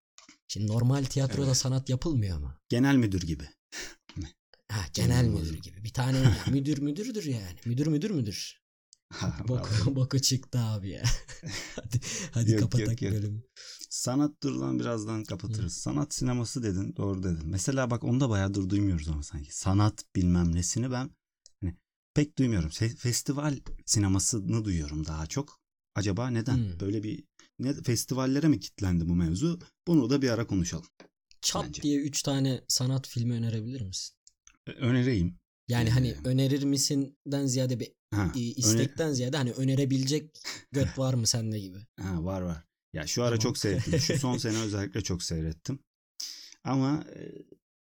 Şimdi 0.48 0.66
normal 0.66 1.04
tiyatroda 1.04 1.46
Evet. 1.46 1.56
sanat 1.56 1.88
yapılmıyor 1.88 2.36
ama. 2.36 2.58
Genel 2.68 2.96
müdür 2.96 3.22
gibi. 3.22 3.44
Ha, 4.68 4.86
genel 4.94 5.24
müdür 5.24 5.58
gibi. 5.62 5.84
Bir 5.84 5.92
tane 5.92 6.34
müdür 6.50 6.78
müdürdür 6.78 7.24
yani. 7.24 7.58
Müdür 7.64 7.86
müdür 7.86 8.10
müdür. 8.10 8.64
Boku, 9.48 9.70
boku 9.96 10.18
çıktı 10.18 10.58
abi 10.58 10.90
ya. 10.90 11.02
hadi 11.76 12.00
hadi 12.32 12.50
Yok, 12.50 12.60
kapatak 12.60 12.88
yok, 12.88 13.02
yok. 13.02 13.12
bölümü. 13.12 13.42
Sanat 13.90 14.42
durdan 14.42 14.78
birazdan 14.78 15.24
kapatırız. 15.24 15.76
Sanat 15.76 16.14
sineması 16.14 16.62
dedin. 16.62 16.96
Doğru 16.96 17.22
dedin. 17.22 17.48
Mesela 17.48 17.90
bak 17.90 18.04
onu 18.04 18.20
da 18.20 18.30
bayağıdır 18.30 18.70
duymuyoruz 18.70 19.08
ama 19.08 19.22
sanki. 19.22 19.56
Sanat 19.56 20.04
bilmem 20.16 20.54
nesini 20.54 20.90
ben 20.90 21.10
hani 21.60 21.76
pek 22.14 22.38
duymuyorum. 22.38 22.70
Festival 22.98 23.58
sinemasını 23.86 24.64
duyuyorum 24.64 25.06
daha 25.06 25.26
çok. 25.26 25.60
Acaba 25.94 26.30
neden? 26.30 26.56
Hmm. 26.56 26.80
Böyle 26.80 27.02
bir 27.02 27.24
ne 27.58 27.74
festivallere 27.74 28.48
mi 28.48 28.60
kitlendi 28.60 29.08
bu 29.08 29.14
mevzu? 29.14 29.60
Bunu 29.86 30.10
da 30.10 30.22
bir 30.22 30.30
ara 30.30 30.46
konuşalım. 30.46 30.86
Çat 31.40 31.64
Bence. 31.66 31.82
diye 31.82 32.00
3 32.00 32.22
tane 32.22 32.64
sanat 32.68 33.08
filmi 33.08 33.34
önerebilir 33.34 33.80
misin? 33.80 34.16
Önereyim. 34.66 35.38
Yani 35.68 35.88
Ee, 35.88 35.92
hani 35.92 36.14
önerir 36.24 36.62
misinden 36.64 37.46
ziyade 37.46 37.80
bir 37.80 37.92
Ha, 38.14 38.32
e, 38.36 38.38
öne- 38.38 38.52
istekten 38.56 39.12
ziyade 39.12 39.36
hani 39.36 39.52
önerebilecek 39.52 40.30
göt 40.72 40.88
var 40.98 41.14
mı 41.14 41.26
sende 41.26 41.60
gibi? 41.60 41.78
Ha, 42.00 42.24
var 42.24 42.42
var. 42.42 42.64
Ya 42.92 43.06
şu 43.06 43.22
ara 43.22 43.28
Tamam. 43.28 43.38
çok 43.38 43.58
seyrettim. 43.58 43.98
Şu 44.00 44.18
son 44.18 44.36
sene 44.38 44.58
özellikle 44.62 45.00
çok 45.00 45.22
seyrettim. 45.22 45.78
Ama 46.64 47.04
e, 47.16 47.32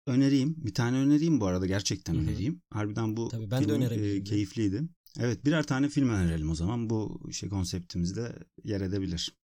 önereyim. 0.08 0.56
Bir 0.58 0.74
tane 0.74 0.98
önereyim 0.98 1.39
bu 1.39 1.46
arada. 1.46 1.65
Gerçekten 1.65 2.17
önereyim. 2.17 2.62
Harbiden 2.69 3.17
bu 3.17 3.28
Tabii 3.28 3.52
ben 3.52 3.69
de 3.69 3.96
e, 3.96 4.24
keyifliydi. 4.24 4.84
Evet 5.19 5.46
birer 5.46 5.63
tane 5.63 5.89
film 5.89 6.10
önerelim 6.10 6.50
o 6.50 6.56
zaman. 6.56 6.89
Bu 6.89 7.30
şey 7.32 7.50
konseptimizde 7.50 8.36
yer 8.63 8.82
edebilir. 8.82 9.38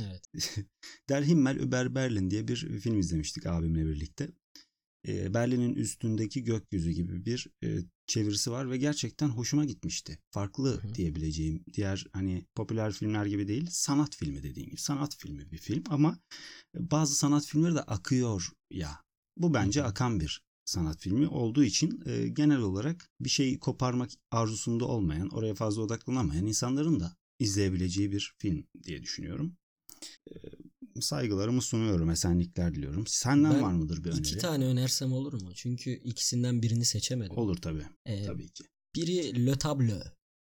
Evet. 0.00 0.30
Der 1.08 1.22
Himmel 1.22 1.56
über 1.56 1.94
Berlin 1.94 2.30
diye 2.30 2.48
bir 2.48 2.56
film 2.80 2.98
izlemiştik 2.98 3.46
abimle 3.46 3.86
birlikte. 3.86 4.28
E, 5.08 5.34
Berlin'in 5.34 5.74
üstündeki 5.74 6.44
gökyüzü 6.44 6.90
gibi 6.90 7.24
bir 7.24 7.46
e, 7.64 7.78
çevirisi 8.06 8.50
var 8.50 8.70
ve 8.70 8.76
gerçekten 8.76 9.28
hoşuma 9.28 9.64
gitmişti. 9.64 10.18
Farklı 10.30 10.82
Hı 10.82 10.94
diyebileceğim 10.94 11.64
diğer 11.72 12.06
hani 12.12 12.46
popüler 12.54 12.92
filmler 12.92 13.26
gibi 13.26 13.48
değil 13.48 13.66
sanat 13.70 14.16
filmi 14.16 14.42
dediğim 14.42 14.68
gibi 14.68 14.80
sanat 14.80 15.16
filmi 15.16 15.50
bir 15.50 15.58
film 15.58 15.84
ama 15.90 16.18
bazı 16.74 17.14
sanat 17.14 17.46
filmleri 17.46 17.74
de 17.74 17.82
akıyor 17.82 18.48
ya. 18.70 19.00
Bu 19.36 19.54
bence 19.54 19.80
hı. 19.80 19.86
akan 19.86 20.20
bir 20.20 20.46
sanat 20.64 21.00
filmi 21.00 21.28
olduğu 21.28 21.64
için 21.64 22.02
e, 22.06 22.28
genel 22.28 22.58
olarak 22.60 23.10
bir 23.20 23.30
şeyi 23.30 23.58
koparmak 23.58 24.10
arzusunda 24.30 24.84
olmayan, 24.84 25.28
oraya 25.28 25.54
fazla 25.54 25.82
odaklanamayan 25.82 26.46
insanların 26.46 27.00
da 27.00 27.16
izleyebileceği 27.38 28.12
bir 28.12 28.34
film 28.38 28.66
diye 28.82 29.02
düşünüyorum. 29.02 29.56
E, 30.30 30.34
saygılarımı 31.02 31.62
sunuyorum, 31.62 32.10
esenlikler 32.10 32.74
diliyorum. 32.74 33.06
Senden 33.06 33.54
Ben 33.54 33.62
var 33.62 33.72
mıdır 33.72 34.04
bir 34.04 34.10
öneri? 34.10 34.20
İki 34.20 34.38
tane 34.38 34.64
önersem 34.64 35.12
olur 35.12 35.42
mu? 35.42 35.50
Çünkü 35.54 35.90
ikisinden 35.90 36.62
birini 36.62 36.84
seçemedim. 36.84 37.36
Olur 37.38 37.56
tabii. 37.56 37.86
Ee, 38.06 38.24
Tabii 38.24 38.48
ki. 38.48 38.64
Biri 38.96 39.46
Le 39.46 39.58
Tableau 39.58 40.02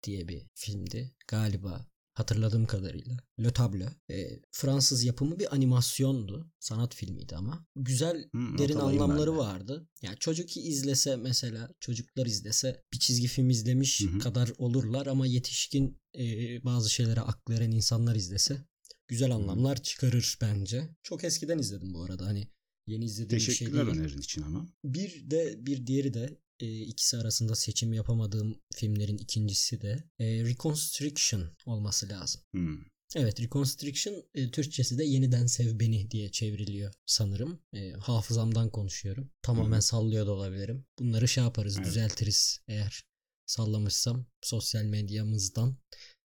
diye 0.03 0.27
bir 0.27 0.41
filmdi 0.55 1.11
galiba 1.27 1.87
hatırladığım 2.13 2.65
kadarıyla. 2.65 3.17
Le 3.39 3.53
Tableau. 3.53 3.89
Ee, 4.09 4.39
Fransız 4.51 5.03
yapımı 5.03 5.39
bir 5.39 5.55
animasyondu. 5.55 6.51
Sanat 6.59 6.95
filmiydi 6.95 7.35
ama. 7.35 7.65
Güzel 7.75 8.17
Hı, 8.17 8.57
derin 8.57 8.75
alayım 8.75 8.99
ben 8.99 9.03
anlamları 9.03 9.31
de. 9.33 9.37
vardı. 9.37 9.87
Yani 10.01 10.17
çocuk 10.19 10.57
izlese 10.57 11.15
mesela 11.15 11.69
çocuklar 11.79 12.25
izlese 12.25 12.83
bir 12.93 12.99
çizgi 12.99 13.27
film 13.27 13.49
izlemiş 13.49 14.01
Hı 14.01 14.07
hı. 14.07 14.19
kadar 14.19 14.51
olurlar 14.57 15.07
ama 15.07 15.27
yetişkin 15.27 15.97
e, 16.17 16.23
bazı 16.65 16.89
şeylere 16.89 17.21
aklı 17.21 17.53
eren 17.53 17.71
insanlar 17.71 18.15
izlese 18.15 18.65
güzel 19.07 19.31
anlamlar 19.31 19.83
çıkarır 19.83 20.37
bence. 20.41 20.89
Çok 21.03 21.23
eskiden 21.23 21.59
izledim 21.59 21.93
bu 21.93 22.03
arada 22.03 22.25
hani 22.25 22.47
yeni 22.87 23.05
izlediğim 23.05 23.39
bir 23.39 23.45
şey 23.45 23.53
Teşekkürler 23.53 23.85
değil. 23.85 23.97
önerin 23.97 24.17
için 24.17 24.41
ama. 24.41 24.67
Bir 24.83 25.31
de 25.31 25.65
bir 25.65 25.87
diğeri 25.87 26.13
de 26.13 26.37
e, 26.59 26.81
ikisi 26.81 27.17
arasında 27.17 27.55
seçim 27.55 27.93
yapamadığım 27.93 28.61
filmlerin 28.75 29.17
ikincisi 29.17 29.81
de 29.81 30.03
e, 30.19 30.25
Reconstruction 30.43 31.49
olması 31.65 32.09
lazım. 32.09 32.41
Hmm. 32.51 32.77
Evet 33.15 33.41
Reconstruction 33.41 34.23
e, 34.33 34.51
Türkçesi 34.51 34.97
de 34.97 35.03
yeniden 35.03 35.45
sev 35.45 35.79
beni 35.79 36.11
diye 36.11 36.31
çevriliyor 36.31 36.93
sanırım. 37.05 37.59
E, 37.73 37.91
hafızamdan 37.91 38.69
konuşuyorum. 38.69 39.31
Tamamen 39.41 39.77
Hı. 39.77 39.81
sallıyor 39.81 40.27
da 40.27 40.31
olabilirim. 40.31 40.85
Bunları 40.99 41.27
şey 41.27 41.43
yaparız 41.43 41.75
Evet. 41.77 41.87
düzeltiriz 41.87 42.59
eğer 42.67 43.03
sallamışsam 43.45 44.25
sosyal 44.41 44.83
medyamızdan 44.83 45.77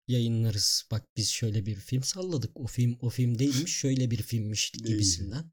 yayınlarız. 0.09 0.85
Bak 0.91 1.07
biz 1.17 1.29
şöyle 1.31 1.67
bir 1.67 1.75
film 1.75 2.03
salladık. 2.03 2.61
O 2.61 2.67
film 2.67 2.99
o 3.01 3.11
film 3.11 3.39
değilmiş 3.39 3.77
şöyle 3.77 4.11
bir 4.11 4.23
filmmiş 4.23 4.71
gibisinden. 4.85 5.53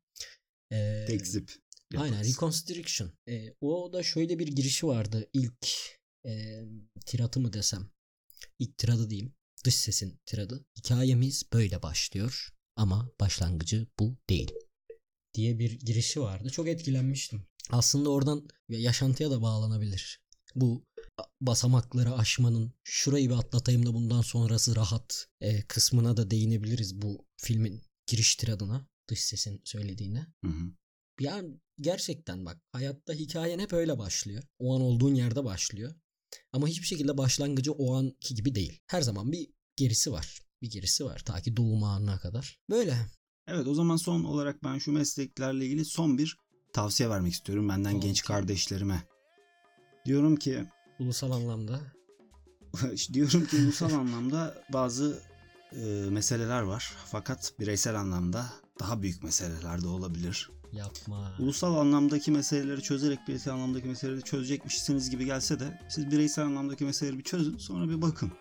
E, 0.72 1.06
Tekzip. 1.08 1.52
Aynen 1.96 2.14
yaparız. 2.14 2.30
Reconstruction. 2.30 3.12
E, 3.28 3.54
o 3.62 3.94
da 3.94 4.04
şöyle 4.04 4.40
bir 4.40 4.48
girişi 4.48 4.88
vardı. 4.88 5.30
İlk 5.34 5.68
e, 6.26 6.62
tiratı 7.06 7.40
mı 7.40 7.54
desem. 7.54 7.90
İlk 8.60 8.78
tiradı 8.78 9.10
diyeyim. 9.10 9.34
Dış 9.64 9.76
sesin 9.76 10.20
tiradı. 10.26 10.66
Hikayemiz 10.78 11.44
böyle 11.54 11.82
başlıyor 11.82 12.50
ama 12.76 13.12
başlangıcı 13.20 13.88
bu 14.00 14.18
değil. 14.30 14.52
Diye 15.34 15.60
bir 15.60 15.72
girişi 15.72 16.22
vardı. 16.22 16.50
Çok 16.50 16.68
etkilenmiştim. 16.68 17.48
Aslında 17.70 18.10
oradan 18.10 18.48
yaşantıya 18.70 19.32
da 19.32 19.42
bağlanabilir. 19.42 20.25
Bu 20.56 20.84
basamakları 21.42 22.14
aşmanın 22.14 22.74
şurayı 22.84 23.30
bir 23.30 23.36
atlatayım 23.36 23.86
da 23.86 23.94
bundan 23.94 24.22
sonrası 24.22 24.76
rahat 24.76 25.28
e, 25.42 25.62
kısmına 25.62 26.18
da 26.18 26.32
değinebiliriz 26.32 27.02
bu 27.02 27.26
filmin 27.38 27.82
giriş 28.08 28.36
tiradına. 28.36 28.88
Dış 29.08 29.20
sesin 29.20 29.62
söylediğine. 29.64 30.28
Hı 30.46 30.52
hı. 30.52 30.72
Yani 31.20 31.60
gerçekten 31.80 32.46
bak 32.46 32.62
hayatta 32.72 33.14
hikayen 33.14 33.60
hep 33.60 33.74
öyle 33.74 33.98
başlıyor. 33.98 34.44
O 34.60 34.76
an 34.76 34.82
olduğun 34.82 35.16
yerde 35.16 35.44
başlıyor. 35.44 35.96
Ama 36.54 36.68
hiçbir 36.68 36.88
şekilde 36.88 37.18
başlangıcı 37.18 37.72
o 37.72 37.96
anki 37.96 38.36
gibi 38.36 38.56
değil. 38.56 38.80
Her 38.88 39.02
zaman 39.02 39.32
bir 39.32 39.48
gerisi 39.76 40.12
var. 40.12 40.42
Bir 40.62 40.70
gerisi 40.70 41.06
var 41.06 41.24
ta 41.26 41.42
ki 41.42 41.58
doğum 41.58 41.84
anına 41.84 42.20
kadar. 42.20 42.60
Böyle. 42.70 42.98
Evet 43.48 43.68
o 43.68 43.74
zaman 43.74 43.98
son 43.98 44.24
olarak 44.24 44.64
ben 44.64 44.78
şu 44.78 44.92
mesleklerle 44.92 45.66
ilgili 45.66 45.86
son 45.86 46.18
bir 46.18 46.38
tavsiye 46.74 47.10
vermek 47.10 47.34
istiyorum 47.34 47.70
benden 47.70 47.84
Tamam. 47.84 48.02
genç 48.02 48.24
kardeşlerime. 48.24 49.08
Diyorum 50.06 50.36
ki 50.36 50.66
Ulusal 51.00 51.32
anlamda. 51.32 51.80
diyorum 53.14 53.46
ki 53.46 53.58
ulusal 53.58 53.94
anlamda 53.94 54.64
bazı 54.74 55.20
e, 55.72 55.86
meseleler 56.10 56.62
var 56.62 56.92
fakat 57.06 57.54
bireysel 57.60 57.96
anlamda 58.00 58.46
daha 58.80 59.02
büyük 59.02 59.24
meseleler 59.24 59.82
de 59.82 59.88
olabilir. 59.88 60.50
Yapma. 60.72 61.36
Ulusal 61.40 61.78
anlamdaki 61.78 62.32
meseleleri 62.32 62.82
çözerek 62.82 63.20
bireysel 63.28 63.54
anlamdaki 63.54 63.88
meseleleri 63.88 64.22
çözecekmişsiniz 64.22 65.10
gibi 65.10 65.26
gelse 65.26 65.60
de 65.60 65.80
siz 65.90 66.12
bireysel 66.12 66.46
anlamdaki 66.46 66.86
meseleleri 66.86 67.18
bir 67.20 67.24
çözün 67.24 67.58
sonra 67.58 67.90
bir 67.90 68.02
bakın 68.02 68.32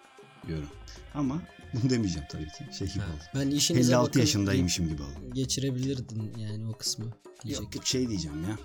diyorum. 0.47 0.69
Ama 1.15 1.43
bunu 1.75 1.91
demeyeceğim 1.91 2.29
tabii 2.31 2.45
ki. 2.49 2.77
Şey 2.79 2.89
gibi 2.89 2.99
Ha, 2.99 3.07
oldu. 3.07 3.23
ben 3.35 3.51
işinize 3.51 3.93
56 3.93 4.09
bakın 4.09 4.21
yaşındaymışım 4.21 4.89
gibi 4.89 5.03
oldu. 5.03 5.35
Geçirebilirdin 5.35 6.33
yani 6.39 6.67
o 6.67 6.73
kısmı. 6.73 7.05
Diyecek. 7.45 7.75
Yok 7.75 7.87
şey 7.87 8.09
diyeceğim 8.09 8.45
ya. 8.49 8.59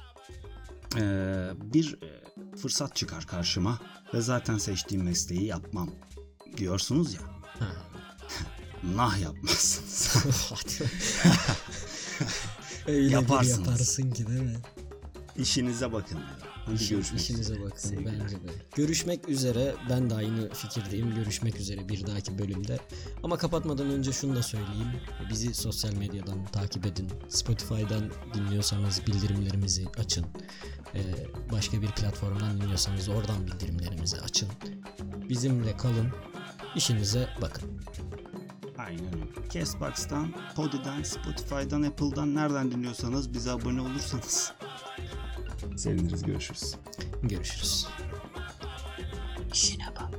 Ee, 0.97 1.51
bir 1.73 1.99
fırsat 2.61 2.95
çıkar 2.95 3.27
karşıma 3.27 3.79
ve 4.13 4.21
zaten 4.21 4.57
seçtiğim 4.57 5.03
mesleği 5.03 5.45
yapmam 5.45 5.89
diyorsunuz 6.57 7.13
ya. 7.13 7.21
Nah 8.95 9.19
yapmazsınız. 9.21 10.15
Öyle 12.87 13.11
Yaparsınız. 13.13 13.59
yaparsın 13.67 14.11
ki 14.11 14.27
değil 14.27 14.41
mi? 14.41 14.57
İşinize 15.37 15.93
bakın. 15.93 16.19
Hadi 16.65 16.75
İşin- 16.75 16.95
görüşmek 16.95 17.21
işinize 17.21 17.53
üzere. 17.53 17.65
bakın 17.65 17.77
Sevgiler. 17.89 18.13
bence 18.23 18.35
de. 18.35 18.47
Görüşmek 18.75 19.29
üzere. 19.29 19.75
Ben 19.89 20.09
de 20.09 20.15
aynı 20.15 20.49
fikirdeyim. 20.53 21.15
Görüşmek 21.15 21.55
üzere 21.59 21.89
bir 21.89 22.07
dahaki 22.07 22.39
bölümde. 22.39 22.79
Ama 23.23 23.37
kapatmadan 23.37 23.89
önce 23.89 24.11
şunu 24.11 24.35
da 24.35 24.43
söyleyeyim. 24.43 24.87
Bizi 25.29 25.53
sosyal 25.53 25.93
medyadan 25.93 26.45
takip 26.45 26.85
edin. 26.85 27.09
Spotify'dan 27.29 28.11
dinliyorsanız 28.33 29.01
bildirimlerimizi 29.07 29.85
açın. 29.97 30.25
Ee, 30.95 31.01
başka 31.51 31.81
bir 31.81 31.87
platformdan 31.87 32.61
dinliyorsanız 32.61 33.09
oradan 33.09 33.47
bildirimlerimizi 33.47 34.21
açın. 34.21 34.49
Bizimle 35.29 35.77
kalın. 35.77 36.07
İşinize 36.75 37.29
bakın. 37.41 37.81
Aynen 38.77 39.05
öyle. 39.05 39.49
Castbox'tan, 39.53 40.33
Podi'den, 40.55 41.03
Spotify'dan, 41.03 41.81
Apple'dan 41.81 42.35
nereden 42.35 42.71
dinliyorsanız 42.71 43.33
bize 43.33 43.51
abone 43.51 43.81
olursanız 43.81 44.51
seviniriz. 45.77 46.23
Görüşürüz. 46.23 46.75
Görüşürüz. 47.23 47.87
İşine 49.53 49.85
bak. 49.95 50.09